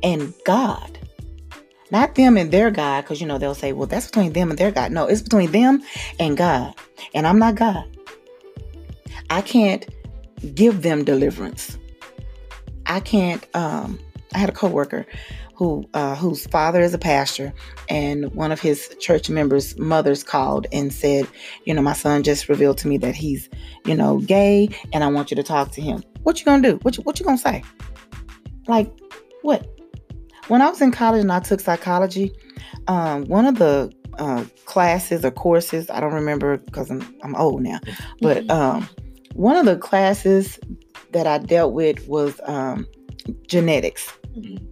[0.02, 0.98] and God.
[1.92, 4.58] Not them and their God, because you know they'll say, well, that's between them and
[4.58, 4.92] their God.
[4.92, 5.82] No, it's between them
[6.18, 6.74] and God.
[7.12, 7.84] And I'm not God.
[9.28, 9.86] I can't
[10.54, 11.76] give them deliverance.
[12.86, 14.00] I can't um
[14.34, 15.06] I had a coworker
[15.54, 17.52] who uh whose father is a pastor
[17.90, 21.28] and one of his church members' mothers called and said,
[21.64, 23.50] you know, my son just revealed to me that he's,
[23.84, 26.02] you know, gay and I want you to talk to him.
[26.22, 26.76] What you gonna do?
[26.82, 27.62] What you, what you gonna say?
[28.66, 28.90] Like,
[29.42, 29.71] what?
[30.48, 32.32] When I was in college and I took psychology,
[32.88, 37.62] um, one of the uh, classes or courses, I don't remember because I'm, I'm old
[37.62, 37.80] now,
[38.20, 38.88] but um,
[39.34, 40.58] one of the classes
[41.12, 42.86] that I dealt with was um,
[43.46, 44.12] genetics.
[44.36, 44.66] Mhm.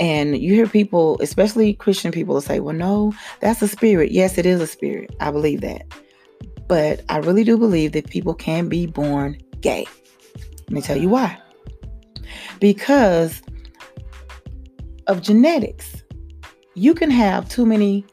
[0.00, 4.12] And you hear people, especially Christian people, say, well, no, that's a spirit.
[4.12, 5.14] Yes, it is a spirit.
[5.20, 5.82] I believe that.
[6.68, 9.86] But I really do believe that people can be born gay.
[10.62, 11.38] Let me tell you why.
[12.60, 13.42] Because
[15.06, 16.02] of genetics.
[16.74, 18.04] You can have too many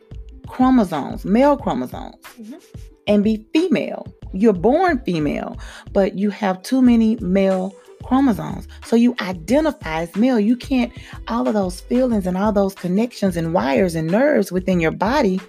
[0.47, 2.63] chromosomes, male chromosomes, Mhm.
[3.07, 4.07] and be female.
[4.33, 5.57] You're born female,
[5.91, 7.73] but you have too many male
[8.03, 8.67] chromosomes.
[8.85, 10.39] So you identify as male.
[10.39, 10.91] You can't,
[11.27, 15.39] all of those feelings and all those connections and wires and nerves within your body,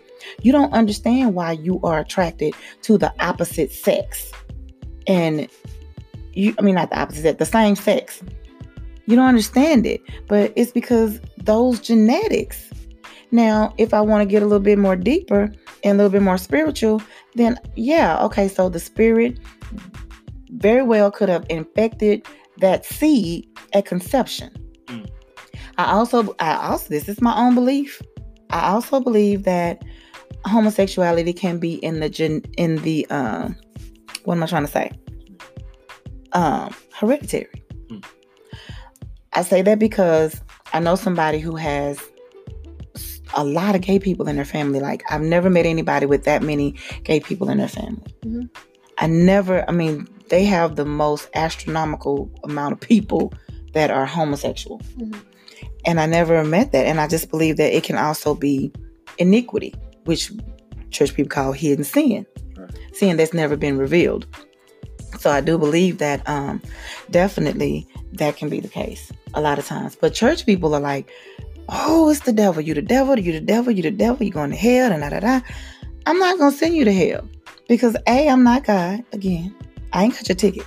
[0.43, 4.31] you don't understand why you are attracted to the opposite sex.
[5.07, 5.49] And
[6.33, 8.23] you, I mean, not the opposite, the same sex.
[9.07, 12.71] You don't understand it, but it's because those genetics.
[13.31, 15.53] Now, if I want to get a little bit more deeper
[15.83, 17.03] and a little bit more spiritual,
[17.35, 19.39] then yeah, okay, so the spirit
[20.51, 22.27] very well could have infected
[22.59, 24.51] that seed at conception.
[24.87, 25.11] Mm.
[25.79, 28.01] I also, I also, this is my own belief.
[28.51, 29.85] I also believe that
[30.45, 33.57] homosexuality can be in the gen, in the um,
[34.25, 34.91] what am I trying to say?
[36.33, 37.64] Um, hereditary.
[39.35, 40.41] I say that because
[40.73, 41.99] I know somebody who has
[43.37, 44.81] a lot of gay people in their family.
[44.81, 48.15] Like I've never met anybody with that many gay people in their family.
[48.25, 48.49] Mhm.
[48.99, 49.69] I never.
[49.69, 53.33] I mean, they have the most astronomical amount of people
[53.73, 55.21] that are homosexual, Mhm.
[55.85, 56.87] and I never met that.
[56.87, 58.73] And I just believe that it can also be
[59.19, 59.75] iniquity,
[60.05, 60.31] which
[60.91, 62.25] church people call hidden sin,
[62.57, 62.71] Right.
[62.93, 64.27] sin that's never been revealed.
[65.19, 66.63] So I do believe that um,
[67.11, 69.97] definitely that can be the case a lot of times.
[69.97, 71.11] But church people are like,
[71.69, 72.63] "Oh, it's the devil.
[72.63, 73.19] You the devil.
[73.19, 73.73] You the devil.
[73.73, 74.25] You the devil.
[74.25, 75.41] You going to hell." And da da da.
[76.07, 77.29] I'm not gonna send you to hell
[77.69, 79.05] because a I'm not God.
[79.13, 79.55] Again,
[79.93, 80.67] I ain't got your ticket.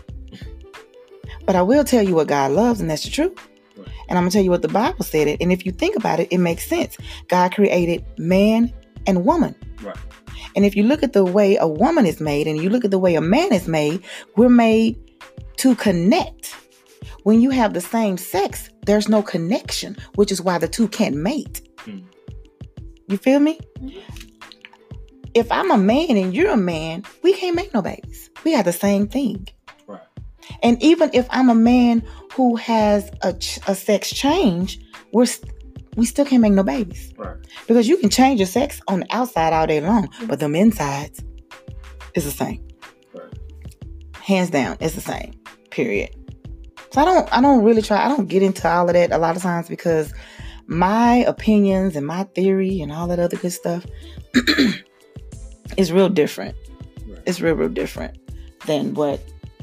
[1.45, 3.37] But I will tell you what God loves, and that's the truth.
[4.09, 5.41] And I'm gonna tell you what the Bible said it.
[5.41, 6.97] And if you think about it, it makes sense.
[7.27, 8.73] God created man
[9.05, 9.55] and woman.
[9.81, 9.97] Right.
[10.57, 12.89] And if you look at the way a woman is made and you look at
[12.89, 14.03] the way a man is made,
[14.35, 14.97] we're made
[15.57, 16.55] to connect.
[17.23, 21.15] When you have the same sex, there's no connection, which is why the two can't
[21.15, 21.61] mate.
[21.81, 21.99] Hmm.
[23.07, 23.59] You feel me?
[23.79, 24.01] Mhm.
[25.35, 28.31] If I'm a man and you're a man, we can't make no babies.
[28.43, 29.47] We got the same thing.
[29.85, 30.01] Right.
[30.63, 32.01] And even if I'm a man
[32.33, 34.79] who has a, ch- a sex change,
[35.13, 35.27] we're
[35.97, 37.35] we still can't make no babies Right.
[37.67, 40.27] because you can change your sex on the outside all day long, mm-hmm.
[40.27, 41.21] but them insides
[42.13, 42.65] is the same.
[43.13, 43.33] Right.
[44.15, 45.33] Hands down, it's the same.
[45.71, 46.15] Period.
[46.91, 49.17] So I don't I don't really try I don't get into all of that a
[49.17, 50.13] lot of times because
[50.67, 53.85] my opinions and my theory and all that other good stuff
[55.77, 56.55] is real different.
[57.07, 57.19] Right.
[57.25, 58.17] It's real real different
[58.65, 59.19] than what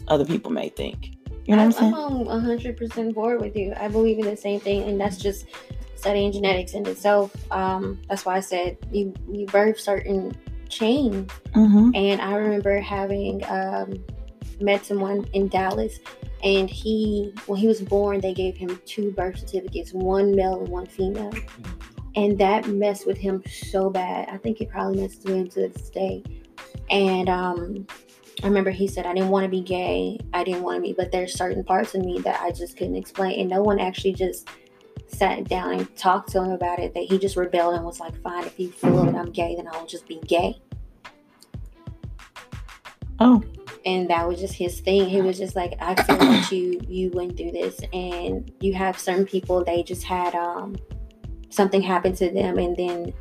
[0.08, 1.14] other people may think.
[1.46, 1.94] You know what I'm saying?
[1.94, 3.74] I'm on 100% board with you.
[3.76, 5.44] I believe in the same thing, and that's just
[6.04, 7.34] studying genetics in itself.
[7.50, 10.36] Um, that's why I said you, you birth certain
[10.68, 11.32] chains.
[11.54, 11.92] Mm-hmm.
[11.94, 14.04] And I remember having um,
[14.60, 16.00] met someone in Dallas,
[16.42, 20.68] and he, when he was born, they gave him two birth certificates one male and
[20.68, 21.32] one female.
[22.16, 24.28] And that messed with him so bad.
[24.28, 26.22] I think it probably messed with him to this day.
[26.90, 27.86] And um,
[28.42, 30.18] I remember he said, I didn't want to be gay.
[30.34, 32.96] I didn't want to be, but there's certain parts of me that I just couldn't
[32.96, 33.40] explain.
[33.40, 34.50] And no one actually just
[35.08, 36.94] sat down and talked to him about it.
[36.94, 39.68] That he just rebelled and was like, fine, if you feel that I'm gay, then
[39.68, 40.60] I'll just be gay.
[43.20, 43.42] Oh,
[43.86, 45.08] and that was just his thing.
[45.08, 48.98] He was just like, I feel that you you went through this, and you have
[48.98, 50.76] certain people they just had um
[51.50, 53.12] something happen to them, and then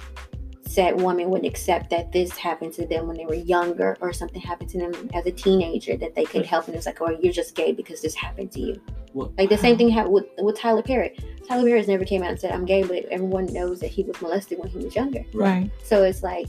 [0.66, 4.42] said woman wouldn't accept that this happened to them when they were younger, or something
[4.42, 7.34] happened to them as a teenager that they could help, and it's like, oh, you're
[7.34, 8.82] just gay because this happened to you.
[9.14, 11.16] Well, Like the same thing happened with with Tyler Perry.
[11.48, 14.20] Tyler Perry never came out and said I'm gay, but everyone knows that he was
[14.22, 15.24] molested when he was younger.
[15.34, 15.70] right.
[15.84, 16.48] So it's like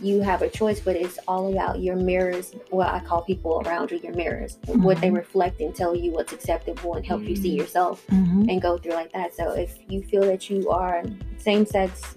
[0.00, 2.54] you have a choice, but it's all about your mirrors.
[2.70, 5.16] What I call people around you, your mirrors, what they Mhm.
[5.16, 7.58] reflect and tell you what's acceptable and help you see Mhm.
[7.58, 8.48] yourself Mm-hmm.
[8.48, 9.34] and go through like that.
[9.34, 11.02] So if you feel that you are
[11.38, 12.14] same sex,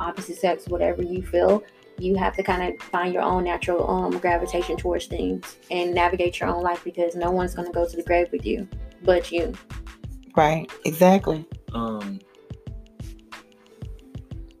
[0.00, 1.62] opposite sex, whatever you feel,
[1.98, 6.40] you have to kind of find your own natural um, gravitation towards things and navigate
[6.40, 8.66] your own life because no one's going to go to the grave with you
[9.04, 9.52] but you.
[10.36, 10.68] Right.
[10.84, 11.44] Exactly.
[11.72, 12.20] Um.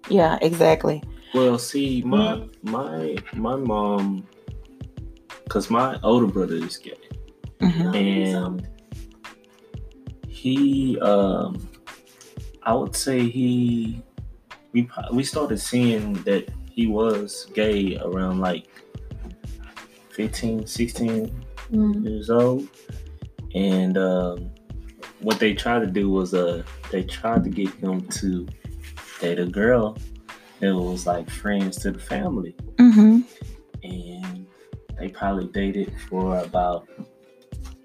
[0.08, 0.38] Yeah.
[0.42, 1.02] Exactly.
[1.34, 4.26] Well, see, my my my mom,
[5.48, 6.96] cause my older brother is gay,
[7.60, 7.94] Mm-hmm.
[7.94, 8.68] and
[10.26, 11.68] he, um,
[12.62, 14.02] I would say he,
[14.72, 18.66] we we started seeing that he was gay around like
[20.10, 21.44] 15, 16
[22.02, 22.66] years old,
[23.54, 24.50] and um,
[25.22, 28.46] what they tried to do was uh they tried to get him to
[29.20, 29.96] date a girl
[30.60, 33.20] that was like friends to the family, Mm-hmm.
[33.82, 34.46] and
[34.98, 36.88] they probably dated for about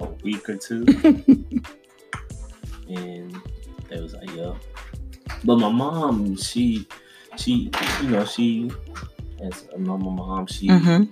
[0.01, 0.86] a week or two,
[2.88, 3.36] and
[3.89, 4.57] they was like, "Yo,"
[5.43, 6.88] but my mom, she,
[7.38, 7.71] she,
[8.01, 8.71] you know, she,
[9.41, 11.03] as a normal mom, she Mm-hmm.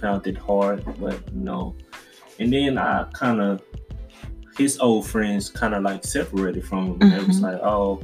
[0.00, 1.74] found it hard, but you no.
[2.38, 3.62] And then I kind of
[4.56, 7.12] his old friends kind of like separated from him.
[7.12, 7.42] It was Mhm.
[7.42, 8.02] like, oh,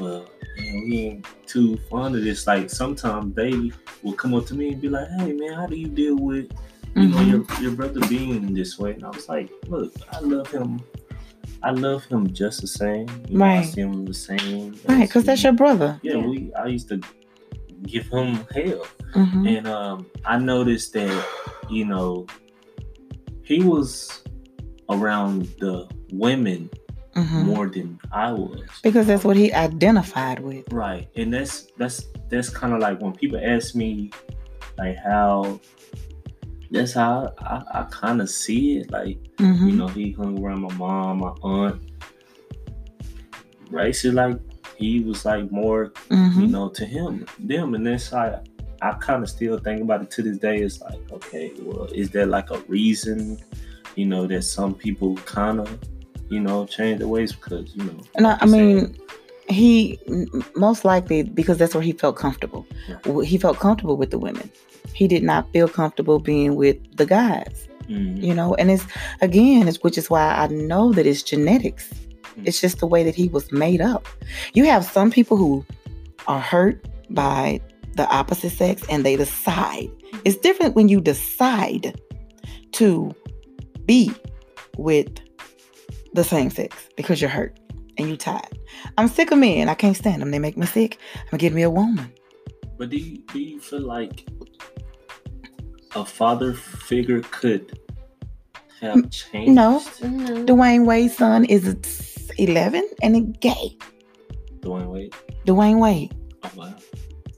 [0.00, 0.26] well,
[0.58, 2.46] man, we ain't too fond of this.
[2.46, 3.70] Like sometimes they
[4.02, 6.50] will come up to me and be like, hey man, how do you deal with
[6.96, 7.30] you know Mhm.
[7.30, 8.92] your your brother being this way?
[8.94, 10.80] And I was like, look, I love him.
[11.62, 13.06] I love him just the same.
[13.28, 14.74] You know, I see him the same.
[14.86, 15.98] Right, because that's your brother.
[16.02, 16.26] yeah, Yeah.
[16.26, 17.00] we I used to
[17.86, 18.86] give him hell.
[19.14, 19.48] Mhm.
[19.58, 21.24] And um I noticed that,
[21.70, 22.26] you know,
[23.42, 24.22] he was
[24.90, 26.70] around the women
[27.16, 27.44] Mhm.
[27.44, 28.60] more than I was.
[28.82, 30.64] Because that's what he identified with.
[30.72, 31.08] Right.
[31.16, 34.10] And that's that's that's kind of like when people ask me
[34.78, 35.60] like how
[36.70, 38.90] that's how I, I kind of see it.
[38.90, 39.66] Like, Mhm.
[39.70, 41.80] you know, he hung around my mom, my aunt.
[43.70, 43.94] Right.
[43.94, 44.38] So like
[44.76, 46.50] he was like more you Mhm.
[46.50, 48.34] know, to him, them, and that's like
[48.82, 50.58] I kind of still think about it to this day.
[50.58, 53.38] It's like, okay, well, is there like a reason,
[53.96, 55.78] you know, that some people kind of,
[56.28, 58.00] you know, change their ways because you know.
[58.18, 58.96] No, like I said, mean,
[59.48, 59.98] he
[60.56, 62.66] most likely because that's where he felt comfortable.
[63.04, 64.50] W- He felt comfortable with the women.
[64.94, 67.68] He did not feel comfortable being with the guys.
[67.88, 68.84] mhm, You know, and it's
[69.20, 71.90] again, it's which is why I know that it's genetics.
[72.38, 72.46] Mm.
[72.46, 74.06] It's just the way that he was made up.
[74.54, 75.64] You have some people who
[76.26, 77.60] are hurt by
[77.96, 79.90] the opposite sex and they decide.
[80.24, 82.00] It's different when you decide
[82.72, 83.14] to
[83.86, 84.12] be
[84.76, 85.18] with
[86.12, 87.58] the same sex because you're hurt
[87.98, 88.58] and you tired.
[88.98, 89.68] I'm sick of men.
[89.68, 90.30] I can't stand them.
[90.30, 90.98] They make me sick.
[91.14, 92.12] I'm gonna get me a woman.
[92.76, 94.28] But do you, do you feel like
[95.94, 97.78] a father figure could
[98.80, 99.52] have mm, changed?
[99.52, 99.82] no.
[100.02, 100.44] No.
[100.44, 101.76] Dwyane Wade's son is
[102.38, 103.76] 11 and he gay.
[104.60, 105.14] Dwyane Wade.
[105.46, 106.14] Dwyane Wade.
[106.42, 106.74] Oh wow,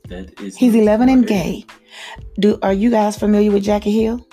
[0.08, 0.56] that is.
[0.56, 1.64] He's 11 and gay.
[2.38, 4.26] Do are you guys familiar with Jackie Hill?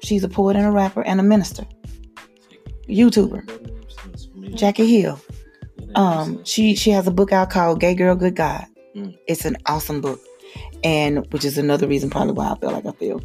[0.00, 1.66] She's a poet and a rapper and a minister.
[2.88, 4.56] YouTuber.
[4.56, 5.20] Jackie Hill.
[5.94, 8.66] Um, she she has a book out called Gay Girl Good God.
[8.94, 9.16] Mm.
[9.26, 10.20] It's an awesome book,
[10.84, 13.20] and which is another reason probably why I feel like I feel.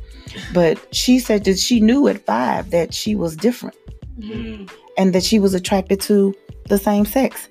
[0.53, 3.75] But she said that she knew at five that she was different
[4.19, 6.35] Mm, and that she was attracted to
[6.69, 7.49] the same sex,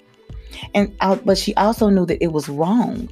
[0.75, 3.09] and out, but she also knew that it was wrong,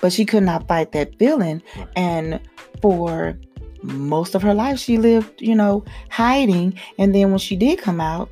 [0.00, 1.62] but she could not fight that feeling,
[1.94, 2.40] and
[2.80, 3.38] for
[3.82, 8.00] most of her life she lived, you know, hiding, and then when she did come
[8.00, 8.30] out,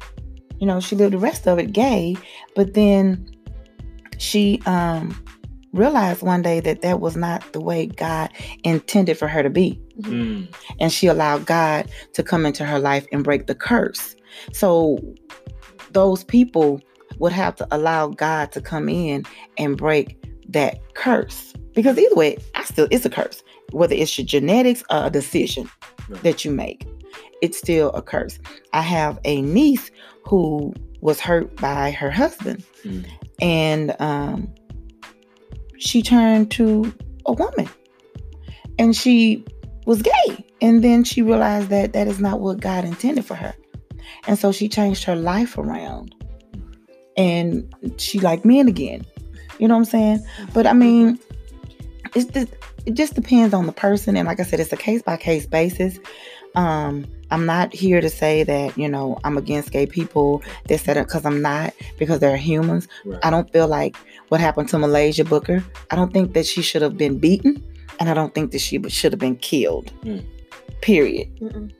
[0.58, 2.16] you know, she lived the rest of it gay,
[2.54, 3.26] but then
[4.18, 5.18] she um
[5.72, 8.30] realized one day that that was not the way God
[8.64, 10.46] intended for her to be mm,
[10.80, 14.16] and she allowed God to come into her life and break the curse.
[14.52, 14.98] So
[15.92, 16.80] those people
[17.18, 19.24] would have to allow God to come in
[19.58, 20.16] and break
[20.48, 21.52] that curse.
[21.74, 23.42] Because either way, I still it's a curse.
[23.72, 25.70] Whether it's your genetics or a decision
[26.08, 26.22] Right.
[26.22, 26.88] that you make,
[27.40, 28.38] it's still a curse.
[28.72, 29.90] I have a niece
[30.26, 33.06] who was hurt by her husband mm.
[33.40, 34.52] and um,
[35.78, 36.92] she turned to
[37.26, 37.68] a woman
[38.78, 39.44] and she
[39.86, 43.54] was gay and then she realized that that is not what god intended for her
[44.26, 46.14] and so she changed her life around
[47.16, 49.04] and she liked men again
[49.58, 51.18] you know what i'm saying but i mean
[52.14, 52.54] it's just
[52.86, 55.46] it just depends on the person and like i said it's a case by case
[55.46, 55.98] basis
[56.54, 60.94] um i'm not here to say that you know i'm against gay people this that
[60.94, 63.20] because i'm not because they're humans Right.
[63.24, 63.96] I don't feel like
[64.28, 65.64] what happened to Muhlaysia Booker.
[65.90, 67.60] I don't think that she should have been beaten,
[67.98, 69.92] and I don't think that she should have been killed.
[70.04, 70.24] Mm.
[70.80, 71.28] Period.
[71.40, 71.72] Mm-mm.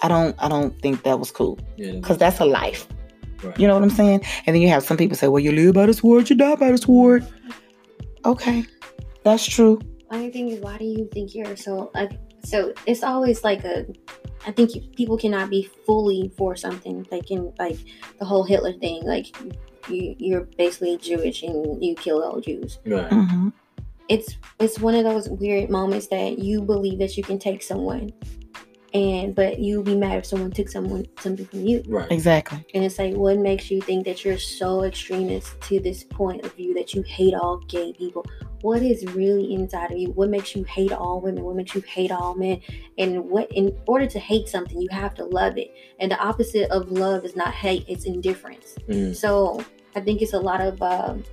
[0.00, 0.34] I don't.
[0.38, 2.88] I don't think that was cool Yeah, because that's a life.
[3.44, 3.58] right.
[3.60, 4.22] You know what I'm saying?
[4.46, 6.56] And then you have some people say, "Well, you live by the sword, you die
[6.56, 7.26] by the sword."
[8.24, 8.64] Okay,
[9.24, 9.78] that's true.
[10.10, 12.12] Only thing is, why do you think you're so like?
[12.44, 13.86] So it's always like a.
[14.46, 17.06] I think you, people cannot be fully for something.
[17.10, 17.78] Like in like
[18.18, 19.04] the whole Hitler thing.
[19.04, 19.26] Like
[19.88, 22.78] you, you're basically Jewish and you kill all Jews.
[22.86, 23.12] Right.
[23.12, 23.48] hmm
[24.08, 28.10] It's it's one of those weird moments that you believe that you can take someone,
[28.94, 31.82] and but you'll be mad if someone took someone something from you.
[31.86, 32.10] Right.
[32.10, 32.64] Exactly.
[32.72, 36.54] And it's like, what makes you think that you're so extremist to this point of
[36.54, 38.24] view that you hate all gay people?
[38.62, 40.10] What is really inside of you?
[40.10, 41.44] What makes you hate all women?
[41.44, 42.60] What makes you hate all men?
[42.98, 45.72] And what, in order to hate something, you have to love it.
[46.00, 48.74] And the opposite of love is not hate; it's indifference.
[48.88, 49.62] Mm, So
[49.94, 51.24] I think it's a lot of um,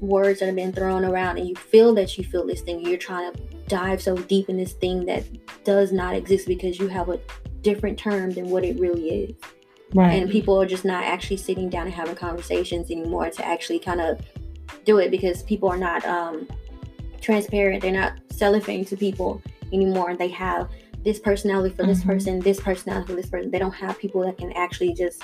[0.00, 2.80] words that have been thrown around, and you feel that you feel this thing.
[2.80, 5.24] You're trying to dive so deep in this thing that
[5.64, 7.20] does not exist because you have a
[7.62, 9.34] different term than what it really is
[9.94, 10.12] Right.
[10.22, 14.00] and people are just not actually sitting down and having conversations anymore to actually kind
[14.00, 14.20] of
[14.84, 16.48] do it because people are not um,
[17.20, 19.42] transparent they're not cellophane to people
[19.72, 20.68] anymore they have
[21.04, 22.06] this personality for this Mhm.
[22.06, 25.22] person this personality for this person they don't have people that can actually just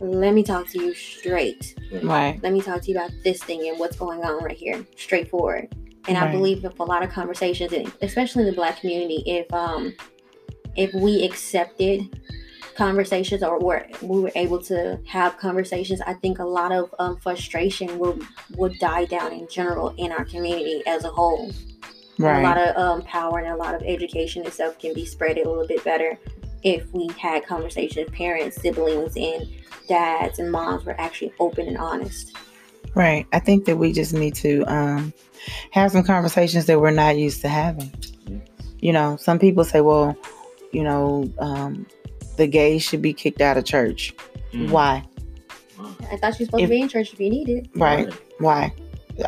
[0.00, 1.74] let me talk to you straight.
[2.02, 2.38] Right.
[2.42, 5.74] Let me talk to you about this thing and what's going on right here, straightforward.
[6.06, 9.50] And I believe if a lot of conversations, and especially in the black community, if
[9.54, 9.94] um
[10.76, 12.02] if we accepted
[12.76, 17.16] conversations or were we were able to have conversations, I think a lot of um,
[17.16, 18.22] frustration would
[18.56, 21.52] would die down in general in our community as a whole.
[22.18, 25.36] And a lot of um, power and a lot of education itself can be spread
[25.36, 26.18] a little bit better
[26.62, 29.46] if we had conversations, parents, siblings, and
[29.86, 32.34] dads and moms were actually open and honest.
[32.94, 33.26] Right.
[33.32, 35.12] I think that we just need to um,
[35.72, 37.92] have some conversations that we're not used to having.
[38.80, 40.16] You know, some people say, well,
[40.72, 41.86] you know, um,
[42.36, 44.14] the gays should be kicked out of church.
[44.52, 44.70] Mm.
[44.70, 45.04] Why?
[46.10, 47.68] I thought you were supposed If- to be in church if you needed.
[47.74, 48.12] Right.
[48.38, 48.72] Why?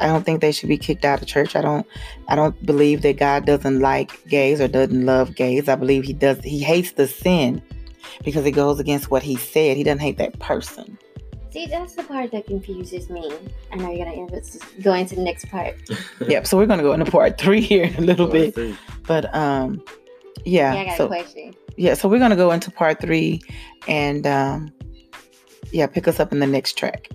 [0.00, 1.56] I don't think they should be kicked out of church.
[1.56, 1.86] I don't
[2.28, 5.66] I don't believe that God doesn't like gays or doesn't love gays.
[5.68, 7.62] I believe he does he hates the sin
[8.22, 9.76] because it goes against what he said.
[9.78, 10.98] He doesn't hate that person.
[11.50, 13.32] See, that's the part that confuses me.
[13.72, 14.42] I know you're gonna end up
[14.82, 15.74] go into the next part.
[16.28, 16.46] Yep.
[16.46, 18.54] So we're gonna go into part three here in a little Well, bit.
[18.56, 18.76] see.
[19.06, 19.82] But um
[20.44, 20.74] yeah.
[20.74, 21.54] Yeah, I got so a question.
[21.78, 23.40] Yeah, so we're gonna go into part three
[23.86, 24.72] and um
[25.70, 27.08] yeah, pick us up in the next track.